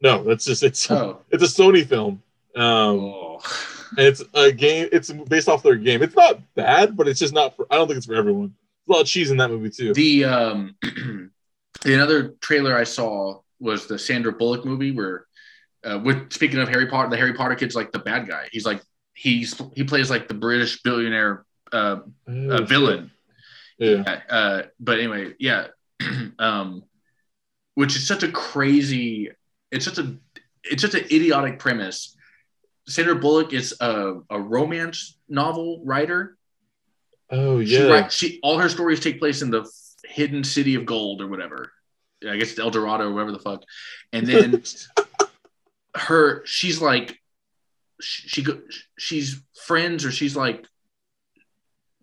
No, 0.00 0.22
that's 0.22 0.44
just 0.44 0.62
it's 0.62 0.90
Oh, 0.90 1.20
it's 1.30 1.42
a 1.42 1.46
Sony 1.46 1.84
film. 1.86 2.22
Um, 2.56 2.64
oh. 2.64 3.40
and 3.96 4.06
it's 4.06 4.22
a 4.34 4.52
game. 4.52 4.88
It's 4.92 5.10
based 5.10 5.48
off 5.48 5.62
their 5.62 5.76
game. 5.76 6.02
It's 6.02 6.16
not 6.16 6.40
bad, 6.54 6.96
but 6.96 7.08
it's 7.08 7.20
just 7.20 7.34
not. 7.34 7.56
For, 7.56 7.66
I 7.70 7.76
don't 7.76 7.88
think 7.88 7.98
it's 7.98 8.06
for 8.06 8.14
everyone. 8.14 8.54
There's 8.86 8.88
a 8.88 8.92
lot 8.92 9.02
of 9.02 9.06
cheese 9.08 9.30
in 9.30 9.36
that 9.38 9.50
movie 9.50 9.70
too. 9.70 9.92
The 9.94 10.24
um, 10.24 10.76
the 10.82 11.94
another 11.94 12.30
trailer 12.40 12.76
I 12.76 12.84
saw 12.84 13.40
was 13.60 13.86
the 13.86 13.98
Sandra 13.98 14.32
Bullock 14.32 14.64
movie 14.64 14.92
where, 14.92 15.26
uh, 15.84 15.98
with 16.02 16.32
speaking 16.32 16.58
of 16.58 16.68
Harry 16.68 16.86
Potter, 16.86 17.10
the 17.10 17.16
Harry 17.16 17.34
Potter 17.34 17.54
kid's 17.54 17.74
like 17.74 17.92
the 17.92 17.98
bad 17.98 18.28
guy. 18.28 18.48
He's 18.52 18.66
like 18.66 18.82
he's 19.14 19.60
he 19.74 19.84
plays 19.84 20.10
like 20.10 20.28
the 20.28 20.34
British 20.34 20.82
billionaire 20.82 21.44
uh, 21.72 22.00
uh, 22.26 22.62
villain. 22.62 23.10
Yeah. 23.78 24.20
Uh, 24.28 24.62
but 24.80 24.98
anyway, 24.98 25.34
yeah. 25.38 25.68
um, 26.38 26.82
which 27.74 27.96
is 27.96 28.06
such 28.06 28.22
a 28.22 28.32
crazy. 28.32 29.30
It's 29.70 29.84
such 29.84 29.98
a 29.98 30.16
it's 30.64 30.82
such 30.82 30.94
an 30.94 31.04
idiotic 31.04 31.58
premise. 31.58 32.16
Sandra 32.86 33.14
Bullock 33.14 33.52
is 33.52 33.74
a, 33.80 34.14
a 34.30 34.40
romance 34.40 35.18
novel 35.28 35.82
writer. 35.84 36.36
Oh 37.30 37.62
She, 37.62 37.76
yeah. 37.76 37.84
writes, 37.84 38.14
she 38.14 38.40
all 38.42 38.58
her 38.58 38.68
stories 38.68 39.00
take 39.00 39.18
place 39.18 39.42
in 39.42 39.50
the 39.50 39.70
hidden 40.04 40.42
city 40.42 40.74
of 40.74 40.86
gold 40.86 41.20
or 41.20 41.28
whatever. 41.28 41.70
I 42.28 42.36
guess 42.36 42.58
El 42.58 42.70
Dorado 42.70 43.08
or 43.08 43.12
whatever 43.12 43.32
the 43.32 43.38
fuck. 43.38 43.62
And 44.12 44.26
then 44.26 44.62
her, 45.94 46.44
she's 46.46 46.80
like, 46.80 47.18
she, 48.00 48.28
she 48.28 48.46
she's 48.98 49.42
friends 49.66 50.04
or 50.04 50.12
she's 50.12 50.36
like, 50.36 50.66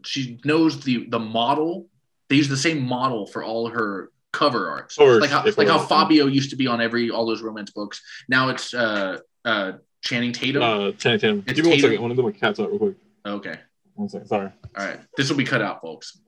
she 0.06 0.40
knows 0.44 0.82
the 0.82 1.08
the 1.10 1.20
model. 1.20 1.88
They 2.30 2.36
use 2.36 2.50
the 2.50 2.58
same 2.58 2.82
model 2.82 3.28
for 3.28 3.44
all 3.44 3.70
her 3.70 4.12
cover 4.34 4.70
arts. 4.70 4.98
Or 4.98 5.20
like 5.20 5.30
how 5.30 5.46
like 5.58 5.68
how 5.68 5.80
Fabio 5.80 6.26
used 6.28 6.50
to 6.50 6.56
be 6.56 6.68
on 6.68 6.82
every 6.82 7.10
all 7.10 7.26
those 7.26 7.42
romance 7.42 7.72
books. 7.72 8.02
Now 8.28 8.50
it's 8.50 8.74
uh 8.74 9.20
uh 9.46 9.74
Channing 10.02 10.34
Tatum. 10.34 10.62
Uh, 10.62 10.92
Channing 10.92 11.20
Tatum. 11.20 11.44
It's 11.48 11.56
Give 11.56 11.66
me 11.66 11.72
one 11.72 11.78
Tatum. 11.78 11.90
second. 11.90 11.98
I 11.98 12.02
want 12.02 12.12
to 12.12 12.16
do 12.18 12.24
my 12.24 12.32
cats 12.32 12.60
out 12.60 12.70
real 12.70 12.80
quick. 12.80 12.96
okay. 13.26 13.60
One 13.96 14.10
second. 14.10 14.28
Sorry. 14.28 14.52
All 14.78 14.86
right, 14.86 15.00
this 15.18 15.30
will 15.30 15.38
be 15.38 15.46
cut 15.46 15.62
out, 15.62 15.82
folks. 15.82 16.20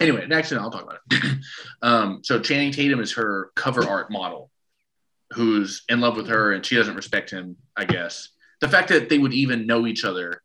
Anyway, 0.00 0.26
next 0.26 0.50
thing 0.50 0.58
I'll 0.58 0.70
talk 0.70 0.82
about 0.82 0.98
it. 1.10 1.38
um, 1.82 2.20
so 2.22 2.38
Channing 2.38 2.72
Tatum 2.72 3.00
is 3.00 3.14
her 3.14 3.50
cover 3.56 3.88
art 3.88 4.10
model, 4.12 4.50
who's 5.32 5.84
in 5.88 6.00
love 6.00 6.16
with 6.16 6.28
her, 6.28 6.52
and 6.52 6.64
she 6.64 6.76
doesn't 6.76 6.96
respect 6.96 7.30
him. 7.30 7.56
I 7.76 7.84
guess 7.84 8.30
the 8.60 8.68
fact 8.68 8.88
that 8.88 9.08
they 9.08 9.18
would 9.18 9.34
even 9.34 9.66
know 9.66 9.86
each 9.86 10.04
other 10.04 10.42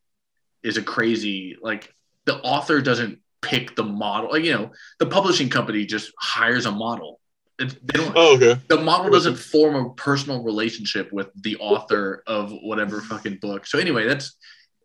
is 0.62 0.78
a 0.78 0.82
crazy. 0.82 1.58
Like 1.62 1.94
the 2.26 2.36
author 2.42 2.82
doesn't 2.82 3.20
pick 3.42 3.76
the 3.76 3.84
model. 3.84 4.32
Like 4.32 4.44
you 4.44 4.54
know, 4.54 4.72
the 5.00 5.06
publishing 5.06 5.50
company 5.50 5.86
just 5.86 6.12
hires 6.20 6.66
a 6.66 6.72
model. 6.72 7.20
It, 7.60 7.70
they 7.86 8.00
don't. 8.00 8.14
Oh, 8.16 8.36
okay. 8.36 8.60
The 8.68 8.82
model 8.82 9.12
doesn't 9.12 9.36
form 9.36 9.76
a 9.76 9.94
personal 9.94 10.44
relationship 10.44 11.12
with 11.14 11.30
the 11.36 11.58
author 11.58 12.24
of 12.28 12.52
whatever 12.52 13.02
fucking 13.02 13.38
book. 13.38 13.66
So 13.66 13.78
anyway, 13.80 14.08
that's 14.08 14.36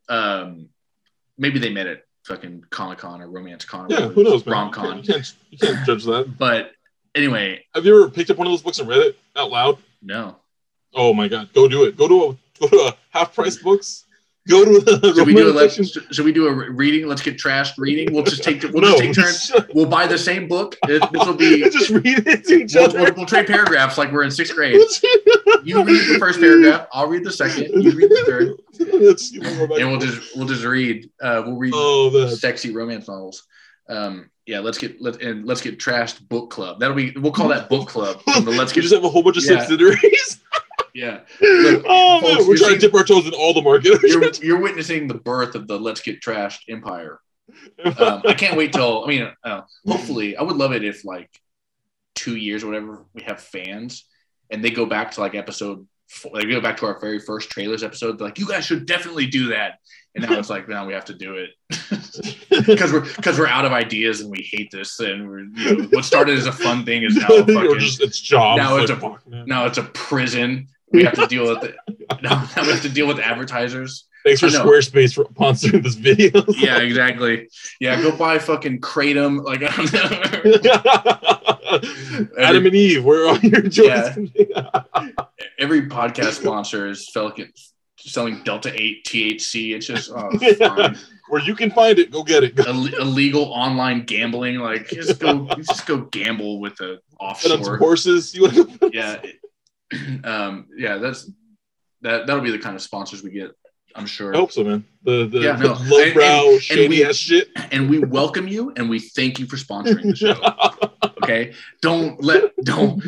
um, 0.08 0.68
maybe 1.36 1.58
they 1.58 1.70
met 1.70 1.86
at 1.86 2.02
fucking 2.24 2.64
Comic 2.70 2.98
Con 2.98 3.22
or 3.22 3.28
Romance 3.30 3.64
Con. 3.64 3.88
Yeah, 3.88 4.08
who 4.08 4.22
knows? 4.22 4.46
Rom 4.46 4.70
Con. 4.70 5.02
you 5.02 5.14
you 5.50 5.58
can't 5.58 5.84
judge 5.86 6.04
that. 6.04 6.36
But 6.38 6.72
anyway, 7.14 7.64
Have 7.74 7.86
you 7.86 8.02
ever 8.02 8.10
picked 8.10 8.30
up 8.30 8.36
one 8.36 8.46
of 8.46 8.52
those 8.52 8.62
books 8.62 8.78
and 8.78 8.88
read 8.88 9.00
it 9.00 9.18
out 9.34 9.50
loud? 9.50 9.78
No. 10.02 10.36
Oh 10.94 11.12
my 11.12 11.28
god, 11.28 11.52
go 11.52 11.68
do 11.68 11.84
it. 11.84 11.96
Go 11.96 12.08
to 12.08 12.24
a 12.30 12.60
go 12.60 12.68
to 12.68 12.88
a 12.88 12.96
half 13.10 13.34
price 13.34 13.56
books. 13.56 14.04
Go 14.48 14.64
to 14.64 14.80
the 14.80 15.12
Should 15.14 15.26
we 15.26 15.34
do 15.34 15.58
a 15.58 16.14
should 16.14 16.24
we 16.24 16.32
do 16.32 16.46
a 16.46 16.70
reading? 16.70 17.06
Let's 17.06 17.20
get 17.20 17.36
trashed 17.36 17.74
reading. 17.76 18.14
We'll 18.14 18.24
just 18.24 18.42
take 18.42 18.62
we'll 18.62 18.72
no, 18.80 18.98
just 18.98 19.02
take 19.02 19.14
turns. 19.14 19.52
We'll 19.74 19.84
buy 19.86 20.06
the 20.06 20.16
same 20.16 20.48
book. 20.48 20.74
It- 20.84 21.02
this 21.12 21.26
will 21.26 21.34
be 21.34 21.62
just 21.70 21.90
read 21.90 22.26
it 22.26 22.44
to 22.46 22.54
each 22.54 22.74
we'll, 22.74 22.84
other. 22.84 23.02
we'll, 23.02 23.14
we'll 23.14 23.26
trade 23.26 23.46
paragraphs 23.46 23.98
like 23.98 24.10
we're 24.10 24.22
in 24.22 24.30
sixth 24.30 24.54
grade. 24.54 24.72
You 25.64 25.84
read 25.84 26.08
the 26.08 26.16
first 26.18 26.40
paragraph. 26.40 26.86
I'll 26.92 27.08
read 27.08 27.24
the 27.24 27.30
second. 27.32 27.82
You 27.82 27.90
read 27.92 28.08
the 28.10 28.22
third, 28.24 28.92
Let's 29.02 29.28
see 29.28 29.38
what 29.38 29.50
we're 29.58 29.64
about 29.66 29.80
and 29.80 29.90
we'll 29.90 30.00
just 30.00 30.34
we'll 30.34 30.48
just 30.48 30.64
read. 30.64 31.10
Uh, 31.20 31.42
we'll 31.44 31.56
read 31.58 31.74
Oh, 31.76 32.28
sexy 32.28 32.72
romance 32.72 33.06
novels. 33.06 33.46
Um, 33.88 34.30
yeah, 34.46 34.60
let's 34.60 34.78
get 34.78 35.00
let 35.00 35.20
and 35.22 35.44
let's 35.46 35.60
get 35.60 35.78
trashed 35.78 36.26
book 36.28 36.50
club. 36.50 36.80
That'll 36.80 36.96
be 36.96 37.12
we'll 37.16 37.32
call 37.32 37.48
that 37.48 37.68
book 37.68 37.88
club. 37.88 38.20
Let's 38.26 38.72
get 38.72 38.80
just 38.82 38.94
have 38.94 39.04
a 39.04 39.08
whole 39.08 39.22
bunch 39.22 39.36
of 39.36 39.44
Yeah. 39.44 39.58
subsidiaries. 39.60 40.40
yeah. 40.94 41.20
Look, 41.40 41.84
oh 41.86 42.20
man, 42.22 42.38
we're 42.48 42.56
trying 42.56 42.56
seeing- 42.56 42.72
to 42.74 42.78
dip 42.78 42.94
our 42.94 43.04
toes 43.04 43.26
in 43.26 43.34
all 43.34 43.52
the 43.52 43.60
market. 43.62 44.00
You're 44.02 44.30
you're 44.42 44.60
witnessing 44.60 45.06
the 45.06 45.14
birth 45.14 45.54
of 45.54 45.68
the 45.68 45.78
let's 45.78 46.00
get 46.00 46.20
trashed 46.22 46.60
empire. 46.68 47.20
um, 47.84 48.22
I 48.26 48.34
can't 48.34 48.56
wait 48.56 48.72
till. 48.72 49.04
I 49.04 49.08
mean, 49.08 49.30
uh, 49.44 49.62
hopefully, 49.86 50.36
I 50.36 50.42
would 50.42 50.56
love 50.56 50.72
it 50.72 50.82
if 50.84 51.04
like 51.04 51.30
two 52.14 52.36
years 52.36 52.62
or 52.64 52.68
whatever 52.68 53.04
we 53.14 53.22
have 53.22 53.40
fans 53.40 54.04
and 54.50 54.64
they 54.64 54.70
go 54.70 54.86
back 54.86 55.10
to 55.12 55.20
like 55.20 55.34
episode. 55.34 55.86
Four, 56.08 56.32
they 56.34 56.46
go 56.46 56.60
back 56.62 56.78
to 56.78 56.86
our 56.86 56.98
very 57.00 57.18
first 57.18 57.50
trailers 57.50 57.82
episode. 57.82 58.18
They're 58.18 58.28
like, 58.28 58.38
you 58.38 58.48
guys 58.48 58.64
should 58.64 58.86
definitely 58.86 59.26
do 59.26 59.48
that. 59.48 59.74
And 60.14 60.24
now 60.26 60.38
it's 60.38 60.48
like, 60.48 60.66
now 60.66 60.86
we 60.86 60.94
have 60.94 61.04
to 61.06 61.14
do 61.14 61.34
it 61.36 61.50
because 62.66 62.92
we're 62.92 63.04
because 63.16 63.38
we're 63.38 63.46
out 63.46 63.64
of 63.64 63.72
ideas 63.72 64.20
and 64.20 64.30
we 64.30 64.48
hate 64.50 64.70
this. 64.70 64.98
And 65.00 65.28
we're 65.28 65.40
you 65.40 65.76
know 65.76 65.88
what 65.90 66.04
started 66.04 66.38
as 66.38 66.46
a 66.46 66.52
fun 66.52 66.84
thing 66.84 67.02
is 67.04 67.16
now 67.28 67.28
a 67.28 67.46
fucking, 67.46 67.78
just 67.78 68.00
it's 68.00 68.20
jobs. 68.20 68.58
Now 68.58 68.76
it's 68.76 68.90
like, 68.90 69.02
a- 69.02 69.44
now 69.46 69.66
it's 69.66 69.78
a 69.78 69.82
prison. 69.84 70.68
We 70.90 71.04
have 71.04 71.14
to 71.14 71.26
deal 71.26 71.44
with 71.54 71.64
it. 71.64 71.74
Now, 72.22 72.48
now 72.56 72.62
we 72.62 72.68
have 72.68 72.80
to 72.82 72.88
deal 72.88 73.06
with 73.06 73.18
advertisers. 73.20 74.06
Thanks 74.24 74.40
for 74.40 74.46
Squarespace 74.46 75.14
for 75.14 75.24
sponsoring 75.26 75.82
this 75.82 75.94
video. 75.94 76.42
Yeah, 76.48 76.78
exactly. 76.78 77.48
Yeah, 77.80 78.00
go 78.00 78.16
buy 78.16 78.38
fucking 78.38 78.80
kratom. 78.80 79.44
Like 79.44 79.62
I 79.62 79.76
don't 79.76 79.92
know. 82.32 82.34
Adam 82.38 82.66
and 82.66 82.74
Eve, 82.74 83.04
where 83.04 83.26
are 83.26 83.34
on 83.34 83.40
your 83.42 83.60
joints? 83.62 84.18
every 85.58 85.82
podcast 85.82 86.40
sponsor 86.40 86.88
is 86.88 87.08
fucking 87.10 87.52
selling 87.98 88.42
Delta 88.44 88.72
Eight 88.80 89.04
THC. 89.04 89.74
It's 89.74 89.86
just 89.86 90.10
oh, 90.14 90.30
Yeah. 90.40 90.94
where 91.28 91.42
you 91.42 91.54
can 91.54 91.70
find 91.70 91.98
it, 91.98 92.10
go 92.10 92.22
get 92.22 92.44
it. 92.44 92.58
Ill- 92.58 92.94
illegal 92.94 93.44
online 93.52 94.04
gambling. 94.04 94.56
Like 94.58 94.88
just 94.88 95.18
go, 95.20 95.46
just 95.56 95.86
go 95.86 95.98
gamble 96.02 96.60
with 96.60 96.76
the 96.76 97.00
Set 97.20 97.20
up 97.20 97.36
some 97.38 97.60
offshore. 97.60 97.76
horses. 97.78 98.34
You 98.34 98.42
want 98.44 98.80
to 98.80 98.90
Yeah, 98.92 99.20
um, 100.24 100.66
yeah. 100.76 100.98
That's 100.98 101.30
that. 102.02 102.26
That'll 102.26 102.42
be 102.42 102.50
the 102.50 102.58
kind 102.58 102.76
of 102.76 102.82
sponsors 102.82 103.22
we 103.22 103.30
get. 103.30 103.50
I'm 103.96 104.06
sure. 104.06 104.32
I 104.34 104.38
hope 104.38 104.52
so, 104.52 104.62
man. 104.62 104.84
The 105.02 105.26
the, 105.26 105.40
Yeah, 105.40 105.56
the 105.56 105.74
lowbrow, 105.74 106.44
And- 106.44 106.52
and 106.54 106.62
shady 106.62 106.88
we- 106.88 107.04
ass 107.04 107.16
shit. 107.16 107.48
And 107.72 107.90
we 107.90 107.98
welcome 107.98 108.46
you 108.46 108.72
and 108.76 108.88
we 108.88 109.00
thank 109.00 109.38
you 109.40 109.46
for 109.46 109.56
sponsoring 109.56 110.10
the 110.10 110.16
show. 110.16 110.88
Okay, 111.24 111.52
don't 111.82 112.22
let 112.24 112.56
don't 112.64 113.02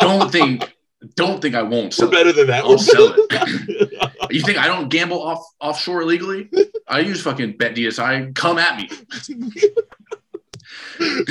don't 0.00 0.32
think 0.32 0.74
don't 1.14 1.40
think 1.42 1.54
I 1.54 1.62
won't 1.62 1.86
We're 1.86 1.90
sell 1.90 2.10
better 2.10 2.32
than 2.32 2.46
that. 2.48 2.64
I'll 2.64 2.78
sell 2.78 3.14
it. 3.16 4.30
You 4.30 4.40
think 4.42 4.58
I 4.58 4.66
don't 4.66 4.88
gamble 4.88 5.20
off 5.22 5.44
offshore 5.60 6.02
illegally? 6.02 6.48
I 6.88 7.00
use 7.00 7.20
fucking 7.22 7.56
Bet 7.56 7.74
DSI. 7.74 8.34
Come 8.34 8.58
at 8.58 8.76
me. 8.78 8.88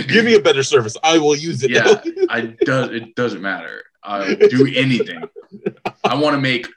Give 0.07 0.25
me 0.25 0.35
a 0.35 0.39
better 0.41 0.63
service. 0.63 0.97
I 1.03 1.17
will 1.17 1.35
use 1.35 1.63
it. 1.63 1.71
Yeah, 1.71 2.01
I 2.29 2.55
does 2.61 2.89
it 2.89 3.15
doesn't 3.15 3.41
matter. 3.41 3.83
I'll 4.03 4.35
do 4.35 4.67
anything. 4.75 5.23
I 6.03 6.15
want 6.15 6.35
to 6.35 6.41
make 6.41 6.67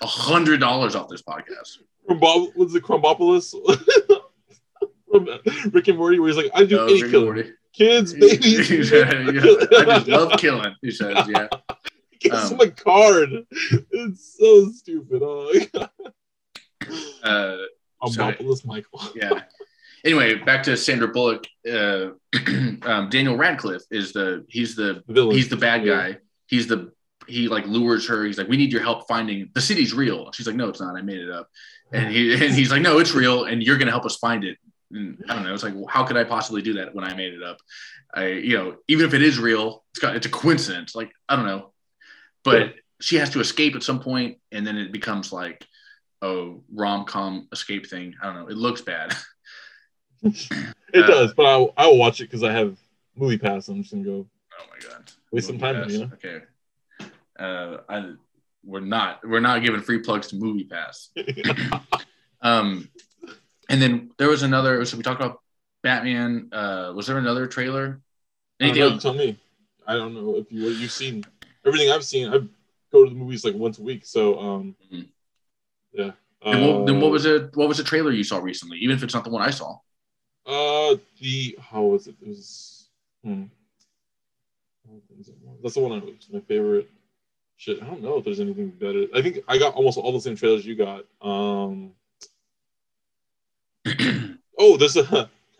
a 0.00 0.06
hundred 0.06 0.60
dollars 0.60 0.94
off 0.94 1.08
this 1.08 1.22
podcast. 1.22 1.78
Crumbob- 2.08 2.52
what's 2.54 2.74
it, 2.74 2.82
Krombopulos? 2.82 3.52
From 5.10 5.26
Rick 5.72 5.88
and 5.88 5.98
Morty, 5.98 6.18
where 6.18 6.28
he's 6.28 6.36
like, 6.36 6.50
I 6.54 6.64
do 6.64 6.78
Oh, 6.80 6.86
any 6.86 7.00
killing. 7.10 7.52
Kids, 7.72 8.12
babies. 8.12 8.90
yeah, 8.90 9.08
I 9.10 9.32
just 9.32 10.08
love 10.08 10.32
killing. 10.38 10.74
He 10.82 10.90
says, 10.90 11.16
yeah. 11.28 11.48
Gives 12.20 12.34
um, 12.52 12.52
him 12.54 12.60
a 12.60 12.70
card. 12.70 13.30
It's 13.90 14.36
so 14.38 14.70
stupid. 14.70 15.22
Oh, 15.22 15.52
Uh, 17.22 17.56
sorry. 18.10 18.34
Krombopulos 18.34 18.64
Michael. 18.64 19.00
yeah. 19.14 19.42
Anyway, 20.04 20.34
back 20.36 20.62
to 20.64 20.76
Sandra 20.76 21.08
Bullock. 21.08 21.44
Uh, 21.70 22.10
um, 22.82 23.08
Daniel 23.10 23.36
Radcliffe 23.36 23.82
is 23.90 24.12
the 24.12 24.44
he's 24.48 24.76
the 24.76 25.02
villain. 25.08 25.34
he's 25.36 25.48
the 25.48 25.56
bad 25.56 25.84
Yeah. 25.84 25.94
guy. 26.12 26.18
He's 26.46 26.66
the 26.66 26.92
he 27.26 27.48
like 27.48 27.66
lures 27.66 28.08
her. 28.08 28.24
He's 28.24 28.38
like, 28.38 28.48
we 28.48 28.56
need 28.56 28.72
your 28.72 28.80
help 28.82 29.06
finding 29.08 29.50
the 29.54 29.60
city's 29.60 29.92
real. 29.92 30.30
She's 30.32 30.46
like, 30.46 30.56
no, 30.56 30.68
it's 30.68 30.80
not. 30.80 30.96
I 30.96 31.02
made 31.02 31.18
it 31.20 31.30
up. 31.30 31.48
And 31.92 32.10
he 32.10 32.32
and 32.44 32.54
he's 32.54 32.70
like, 32.70 32.82
no, 32.82 32.98
it's 32.98 33.12
real, 33.14 33.44
and 33.44 33.62
you're 33.62 33.76
gonna 33.76 33.90
help 33.90 34.06
us 34.06 34.16
find 34.16 34.44
it. 34.44 34.56
And 34.92 35.22
I 35.28 35.34
don't 35.34 35.42
know. 35.44 35.52
It's 35.52 35.62
like, 35.64 35.74
well, 35.74 35.88
how 35.88 36.04
could 36.04 36.16
I 36.16 36.24
possibly 36.24 36.62
do 36.62 36.74
that 36.74 36.94
when 36.94 37.04
I 37.04 37.14
made 37.14 37.34
it 37.34 37.42
up? 37.42 37.58
I 38.14 38.28
you 38.28 38.56
know, 38.56 38.76
even 38.86 39.04
if 39.04 39.12
it 39.14 39.20
is 39.22 39.38
real, 39.38 39.84
it's 39.90 39.98
got 39.98 40.14
it's 40.16 40.26
a 40.26 40.30
coincidence. 40.30 40.94
Like 40.94 41.10
I 41.28 41.36
don't 41.36 41.44
know, 41.46 41.72
but 42.52 42.74
she 43.00 43.16
has 43.16 43.30
to 43.30 43.40
escape 43.40 43.74
at 43.76 43.82
some 43.82 44.00
point, 44.00 44.38
and 44.52 44.66
then 44.66 44.76
it 44.76 44.92
becomes 44.92 45.32
like 45.32 45.66
a 46.22 46.52
rom 46.72 47.04
com 47.04 47.48
escape 47.52 47.86
thing. 47.88 48.14
I 48.22 48.26
don't 48.26 48.34
know. 48.36 48.48
It 48.48 48.56
looks 48.56 48.80
bad. 48.82 49.14
It 50.22 51.04
Uh, 51.04 51.06
does, 51.06 51.34
but 51.34 51.44
I, 51.46 51.84
I 51.84 51.86
will 51.86 51.98
watch 51.98 52.20
it 52.20 52.24
because 52.24 52.42
I 52.42 52.50
have 52.50 52.76
movie 53.14 53.38
pass. 53.38 53.68
I'm 53.68 53.82
just 53.82 53.92
gonna 53.92 54.04
go 54.04 54.26
Oh 54.60 54.64
my 54.70 54.88
god. 54.88 55.10
waste 55.30 55.46
some 55.46 55.58
time. 55.58 55.88
You 55.88 55.98
know? 55.98 56.10
Okay. 56.14 56.40
Uh, 57.38 57.76
I 57.88 58.12
we're 58.64 58.80
not 58.80 59.20
we're 59.26 59.38
not 59.40 59.62
giving 59.62 59.80
free 59.80 60.00
plugs 60.00 60.26
to 60.28 60.36
Movie 60.36 60.64
Pass. 60.64 61.10
Um, 62.40 62.88
and 63.68 63.82
then 63.82 64.10
there 64.16 64.28
was 64.28 64.42
another. 64.44 64.84
So 64.84 64.96
we 64.96 65.02
talked 65.02 65.20
about 65.20 65.40
Batman. 65.82 66.48
Uh, 66.52 66.92
was 66.94 67.06
there 67.08 67.18
another 67.18 67.46
trailer? 67.48 68.00
Don't 68.60 68.70
Anything 68.70 68.80
know, 68.80 68.90
else? 68.92 69.02
tell 69.02 69.14
me. 69.14 69.36
I 69.86 69.94
don't 69.94 70.14
know 70.14 70.36
if 70.36 70.50
you 70.52 70.64
what 70.64 70.76
you've 70.76 70.92
seen. 70.92 71.24
Everything 71.68 71.90
I've 71.90 72.04
seen, 72.04 72.28
I 72.28 72.38
go 72.90 73.04
to 73.04 73.10
the 73.10 73.16
movies 73.16 73.44
like 73.44 73.54
once 73.54 73.78
a 73.78 73.82
week. 73.82 74.04
So 74.04 74.38
um, 74.40 74.76
Mhm. 74.92 75.06
yeah. 75.92 76.10
Then 76.44 76.66
what, 76.66 76.86
then 76.86 77.00
what 77.00 77.08
Uh, 77.08 77.10
was 77.10 77.26
it? 77.26 77.56
What 77.56 77.68
was 77.68 77.78
the 77.78 77.84
trailer 77.84 78.10
you 78.12 78.24
saw 78.24 78.38
recently? 78.38 78.78
Even 78.78 78.96
if 78.96 79.02
it's 79.02 79.14
not 79.14 79.24
the 79.24 79.30
one 79.30 79.42
I 79.42 79.50
saw. 79.50 79.78
Uh, 80.46 80.96
the 81.20 81.58
how 81.60 81.82
was 81.82 82.06
it? 82.06 82.14
It 82.22 82.28
was. 82.28 82.88
Hmm. 83.24 83.44
That's 85.62 85.74
the 85.74 85.80
one 85.80 85.92
I 85.92 85.98
was 86.04 86.28
my 86.32 86.40
favorite. 86.40 86.88
Shit, 87.56 87.82
I 87.82 87.86
don't 87.86 88.00
know 88.02 88.16
if 88.18 88.24
there's 88.24 88.38
anything 88.40 88.70
better. 88.70 89.06
I 89.14 89.20
think 89.20 89.40
I 89.48 89.58
got 89.58 89.74
almost 89.74 89.98
all 89.98 90.12
the 90.12 90.20
same 90.20 90.36
trailers 90.36 90.64
you 90.64 90.74
got. 90.76 91.04
Um. 91.20 91.92
Oh, 94.60 94.76
there's 94.76 94.96
a 94.96 95.30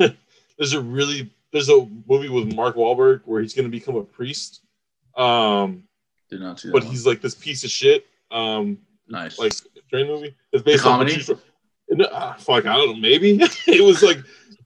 there's 0.59 0.73
a 0.73 0.81
really 0.81 1.31
there's 1.53 1.69
a 1.69 1.87
movie 2.09 2.29
with 2.29 2.53
Mark 2.53 2.75
Wahlberg 2.75 3.21
where 3.27 3.41
he's 3.41 3.55
gonna 3.55 3.69
become 3.69 3.95
a 3.95 4.03
priest. 4.03 4.61
Um, 5.17 5.85
Did 6.31 6.41
not 6.41 6.61
see 6.61 6.69
that. 6.69 6.73
but 6.73 6.83
one. 6.85 6.91
he's 6.93 7.07
like 7.07 7.21
this 7.21 7.35
piece 7.35 7.65
of 7.65 7.71
shit. 7.71 8.07
Um, 8.31 8.79
nice. 9.09 9.39
like 9.39 9.53
the 9.91 10.05
movie. 10.05 10.35
It's 10.53 10.63
based 10.63 10.85
The 10.85 10.91
on 10.91 10.99
comedy? 10.99 11.17
the 11.17 11.25
true. 11.25 11.39
No, 11.91 12.07
ah, 12.13 12.37
fuck, 12.39 12.67
I 12.67 12.75
don't 12.75 12.89
know. 12.89 12.97
Maybe 13.01 13.39
it 13.67 13.83
was 13.85 14.03
like 14.03 14.19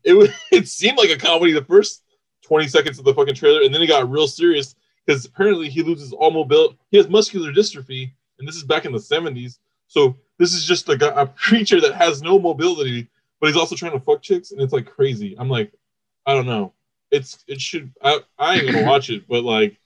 it 0.04 0.14
was. 0.14 0.28
It 0.50 0.66
seemed 0.68 0.98
like 0.98 1.10
a 1.10 1.16
comedy 1.16 1.52
the 1.52 1.64
first 1.64 2.02
twenty 2.42 2.66
seconds 2.66 2.98
of 2.98 3.04
the 3.04 3.14
fucking 3.14 3.34
trailer, 3.34 3.62
and 3.62 3.72
then 3.74 3.80
it 3.82 3.86
got 3.86 4.10
real 4.10 4.26
serious 4.26 4.74
because 5.06 5.24
apparently 5.24 5.68
he 5.68 5.82
loses 5.82 6.12
all 6.12 6.30
mobility. 6.32 6.76
He 6.90 6.96
has 6.96 7.08
muscular 7.08 7.52
dystrophy, 7.52 8.10
and 8.38 8.48
this 8.48 8.56
is 8.56 8.64
back 8.64 8.84
in 8.84 8.92
the 8.92 8.98
seventies. 9.00 9.60
So 9.86 10.16
this 10.38 10.52
is 10.54 10.66
just 10.66 10.88
like 10.88 11.02
a, 11.02 11.10
a 11.10 11.26
creature 11.28 11.80
that 11.80 11.94
has 11.94 12.22
no 12.22 12.38
mobility, 12.40 13.08
but 13.40 13.46
he's 13.48 13.56
also 13.56 13.76
trying 13.76 13.92
to 13.92 14.00
fuck 14.00 14.20
chicks, 14.22 14.50
and 14.50 14.60
it's 14.60 14.72
like 14.72 14.86
crazy. 14.86 15.36
I'm 15.38 15.48
like, 15.48 15.72
I 16.26 16.34
don't 16.34 16.46
know. 16.46 16.72
It's 17.12 17.44
it 17.46 17.60
should. 17.60 17.92
I, 18.02 18.18
I 18.38 18.56
ain't 18.56 18.72
gonna 18.72 18.86
watch 18.90 19.10
it, 19.10 19.28
but 19.28 19.44
like 19.44 19.78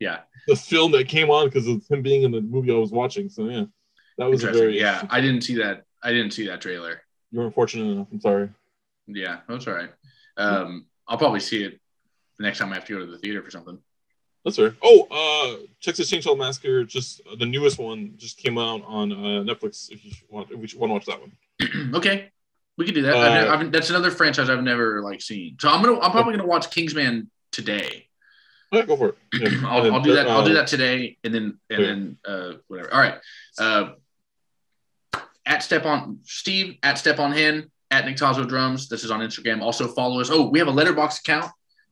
yeah. 0.00 0.18
The 0.46 0.56
film 0.56 0.92
that 0.92 1.08
came 1.08 1.30
on 1.30 1.46
because 1.46 1.66
of 1.66 1.86
him 1.88 2.02
being 2.02 2.22
in 2.22 2.30
the 2.30 2.40
movie 2.40 2.72
I 2.72 2.76
was 2.76 2.90
watching. 2.90 3.28
So 3.28 3.48
yeah, 3.48 3.64
that 4.18 4.30
was 4.30 4.42
very 4.42 4.78
Yeah, 4.78 5.06
I 5.10 5.20
didn't 5.20 5.42
see 5.42 5.56
that. 5.56 5.84
I 6.02 6.12
didn't 6.12 6.32
see 6.32 6.46
that 6.46 6.60
trailer. 6.60 7.02
You 7.30 7.40
weren't 7.40 7.54
fortunate 7.54 7.90
enough. 7.90 8.08
I'm 8.12 8.20
sorry. 8.20 8.50
Yeah, 9.06 9.40
that's 9.48 9.66
all 9.66 9.74
right. 9.74 9.90
Um, 10.36 10.86
I'll 11.08 11.18
probably 11.18 11.40
see 11.40 11.64
it 11.64 11.80
the 12.38 12.44
next 12.44 12.58
time 12.58 12.72
I 12.72 12.74
have 12.74 12.84
to 12.86 12.92
go 12.94 12.98
to 13.00 13.06
the 13.06 13.18
theater 13.18 13.42
for 13.42 13.50
something. 13.50 13.78
That's 14.44 14.56
fair. 14.56 14.76
Oh, 14.82 15.06
uh, 15.10 15.66
Texas 15.82 16.10
Chainsaw 16.10 16.36
Massacre, 16.36 16.84
just 16.84 17.22
uh, 17.30 17.36
the 17.36 17.46
newest 17.46 17.78
one, 17.78 18.12
just 18.16 18.36
came 18.36 18.58
out 18.58 18.82
on 18.86 19.12
uh, 19.12 19.42
Netflix. 19.42 19.90
If 19.90 20.04
you 20.04 20.12
want, 20.28 20.50
if 20.50 20.72
you 20.72 20.78
want 20.78 20.90
to 20.90 20.94
watch 20.94 21.06
that 21.06 21.20
one. 21.20 21.92
okay, 21.94 22.30
we 22.76 22.84
can 22.84 22.94
do 22.94 23.02
that. 23.02 23.14
Uh, 23.14 23.52
I've, 23.52 23.60
I've, 23.60 23.72
that's 23.72 23.88
another 23.88 24.10
franchise 24.10 24.50
I've 24.50 24.62
never 24.62 25.00
like 25.00 25.22
seen. 25.22 25.56
So 25.58 25.70
I'm 25.70 25.82
gonna. 25.82 25.98
I'm 26.00 26.10
probably 26.10 26.36
gonna 26.36 26.46
watch 26.46 26.70
Kingsman 26.70 27.30
today. 27.52 28.03
Yeah, 28.74 28.86
go 28.86 28.96
for 28.96 29.08
it. 29.10 29.14
Yeah. 29.34 29.68
I'll, 29.68 29.94
I'll 29.94 30.00
do 30.02 30.14
that. 30.14 30.28
I'll 30.28 30.44
do 30.44 30.52
uh, 30.52 30.54
that 30.54 30.66
today, 30.68 31.16
and 31.24 31.34
then 31.34 31.58
and 31.70 31.78
Okay. 31.80 31.84
then 31.86 32.18
uh, 32.26 32.52
whatever. 32.68 32.92
All 32.92 33.00
right. 33.00 33.18
Uh, 33.58 33.92
at 35.46 35.62
step 35.62 35.84
on 35.84 36.20
Steve 36.24 36.76
at 36.82 36.98
step 36.98 37.18
on 37.18 37.32
hen 37.32 37.70
at 37.90 38.06
Nick 38.06 38.16
Nictazo 38.16 38.48
drums. 38.48 38.88
This 38.88 39.04
is 39.04 39.10
on 39.10 39.20
Instagram. 39.20 39.60
Also 39.62 39.88
follow 39.88 40.20
us. 40.20 40.30
Oh, 40.30 40.48
we 40.48 40.58
have 40.58 40.68
a 40.68 40.72
Letterboxd 40.72 41.20
account. 41.20 41.50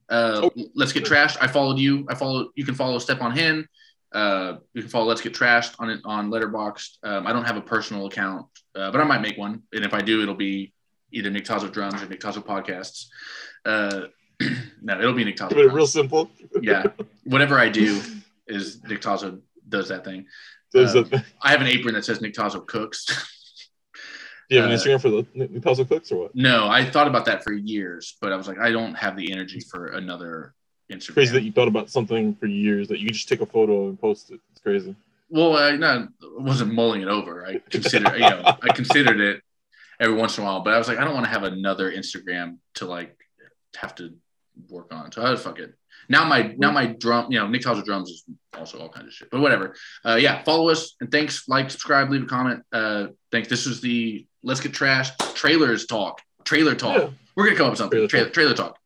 Uh, 0.08 0.48
Let's 0.74 0.92
get 0.92 1.04
trashed. 1.04 1.36
I 1.40 1.46
followed 1.46 1.78
you. 1.78 2.06
I 2.08 2.14
follow. 2.14 2.48
You 2.54 2.64
can 2.64 2.74
follow 2.74 2.98
Step 2.98 3.20
on 3.20 3.32
Hen. 3.32 3.66
Uh, 4.12 4.58
you 4.74 4.82
can 4.82 4.90
follow 4.90 5.06
Let's 5.06 5.22
Get 5.22 5.32
Trashed 5.32 5.74
on 5.78 5.88
it 5.88 6.00
on 6.04 6.30
Letterboxd. 6.30 6.98
Um, 7.02 7.26
I 7.26 7.32
don't 7.32 7.44
have 7.46 7.56
a 7.56 7.62
personal 7.62 8.06
account, 8.06 8.46
uh, 8.74 8.90
but 8.90 9.00
I 9.00 9.04
might 9.04 9.22
make 9.22 9.38
one. 9.38 9.62
And 9.72 9.84
if 9.86 9.94
I 9.94 10.00
do, 10.00 10.22
it'll 10.22 10.34
be 10.34 10.74
either 11.12 11.30
Nick 11.30 11.44
Tazo 11.44 11.70
Drums 11.72 12.02
or 12.02 12.06
Nick 12.06 12.20
Tazo 12.20 12.44
Podcasts. 12.44 13.06
Uh, 13.64 14.08
no, 14.82 14.98
it'll 14.98 15.12
be 15.12 15.24
Nick. 15.24 15.36
Keep 15.36 15.52
it 15.52 15.72
real 15.72 15.86
simple. 15.86 16.30
Yeah, 16.60 16.84
whatever 17.24 17.58
I 17.58 17.68
do 17.70 18.00
is 18.46 18.82
Nick 18.84 19.00
Tazo 19.00 19.40
does 19.68 19.88
that 19.88 20.04
thing. 20.04 20.26
There's 20.72 20.94
Uh, 20.94 21.02
do 21.02 21.18
I 21.42 21.50
have 21.50 21.60
an 21.60 21.66
apron 21.66 21.94
that 21.94 22.04
says 22.04 22.20
Nick 22.20 22.34
Tazo 22.34 22.64
cooks. 22.64 23.06
Do 24.48 24.56
you 24.56 24.62
have 24.62 24.70
an 24.70 24.76
uh, 24.76 24.80
Instagram 24.80 25.00
for 25.00 25.08
the 25.08 25.26
Newcastle 25.34 25.86
cooks 25.86 26.12
or 26.12 26.24
what? 26.24 26.34
no, 26.34 26.68
I 26.68 26.84
thought 26.84 27.08
about 27.08 27.24
that 27.24 27.42
for 27.42 27.54
years, 27.54 28.18
but 28.20 28.32
I 28.32 28.36
was 28.36 28.46
like, 28.46 28.58
I 28.58 28.70
don't 28.70 28.94
have 28.94 29.16
the 29.16 29.32
energy 29.32 29.60
for 29.60 29.86
another 29.86 30.52
Instagram. 30.92 31.14
Crazy 31.14 31.32
that 31.32 31.42
you 31.42 31.52
thought 31.52 31.68
about 31.68 31.88
something 31.88 32.34
for 32.34 32.46
years 32.46 32.88
that 32.88 32.98
you 32.98 33.06
could 33.06 33.14
just 33.14 33.30
take 33.30 33.40
a 33.40 33.46
photo 33.46 33.88
and 33.88 33.98
post 33.98 34.30
it. 34.30 34.40
It's 34.50 34.60
crazy. 34.60 34.94
Well, 35.30 35.56
I 35.56 35.76
no, 35.76 35.86
I 36.22 36.42
wasn't 36.42 36.74
mulling 36.74 37.00
it 37.00 37.08
over. 37.08 37.46
I 37.46 37.60
considered, 37.70 38.12
you 38.12 38.20
know, 38.20 38.42
I 38.44 38.74
considered 38.74 39.20
it 39.20 39.42
every 39.98 40.16
once 40.16 40.36
in 40.36 40.44
a 40.44 40.46
while, 40.46 40.60
but 40.60 40.74
I 40.74 40.78
was 40.78 40.86
like, 40.86 40.98
I 40.98 41.04
don't 41.04 41.14
want 41.14 41.24
to 41.24 41.32
have 41.32 41.44
another 41.44 41.90
Instagram 41.90 42.58
to 42.74 42.84
like 42.84 43.16
have 43.76 43.94
to 43.94 44.12
work 44.68 44.92
on. 44.92 45.12
So 45.12 45.22
I 45.22 45.30
was 45.30 45.42
fuck 45.42 45.58
it. 45.58 45.74
Now 46.08 46.24
my 46.24 46.54
now 46.58 46.70
my 46.70 46.86
drum, 46.86 47.30
you 47.30 47.38
know, 47.38 47.46
Nick 47.46 47.62
Tazo 47.62 47.84
drums 47.84 48.10
is 48.10 48.24
also 48.58 48.78
all 48.78 48.88
kinds 48.88 49.06
of 49.06 49.12
shit. 49.12 49.30
But 49.30 49.40
whatever. 49.40 49.74
Uh, 50.04 50.16
yeah, 50.16 50.42
follow 50.42 50.68
us 50.68 50.94
and 51.00 51.10
thanks. 51.10 51.48
Like, 51.48 51.70
subscribe, 51.70 52.10
leave 52.10 52.24
a 52.24 52.26
comment. 52.26 52.62
Uh, 52.72 53.08
thanks. 53.30 53.48
This 53.48 53.66
is 53.66 53.80
the 53.80 54.26
Let's 54.42 54.60
Get 54.60 54.72
Trashed 54.72 55.34
trailers 55.34 55.86
talk. 55.86 56.20
Trailer 56.44 56.74
talk. 56.74 56.98
Yeah. 56.98 57.10
We're 57.36 57.44
gonna 57.44 57.56
come 57.56 57.66
up 57.66 57.72
with 57.72 57.78
something. 57.78 58.08
Trailer, 58.08 58.30
trailer 58.30 58.54
talk. 58.54 58.78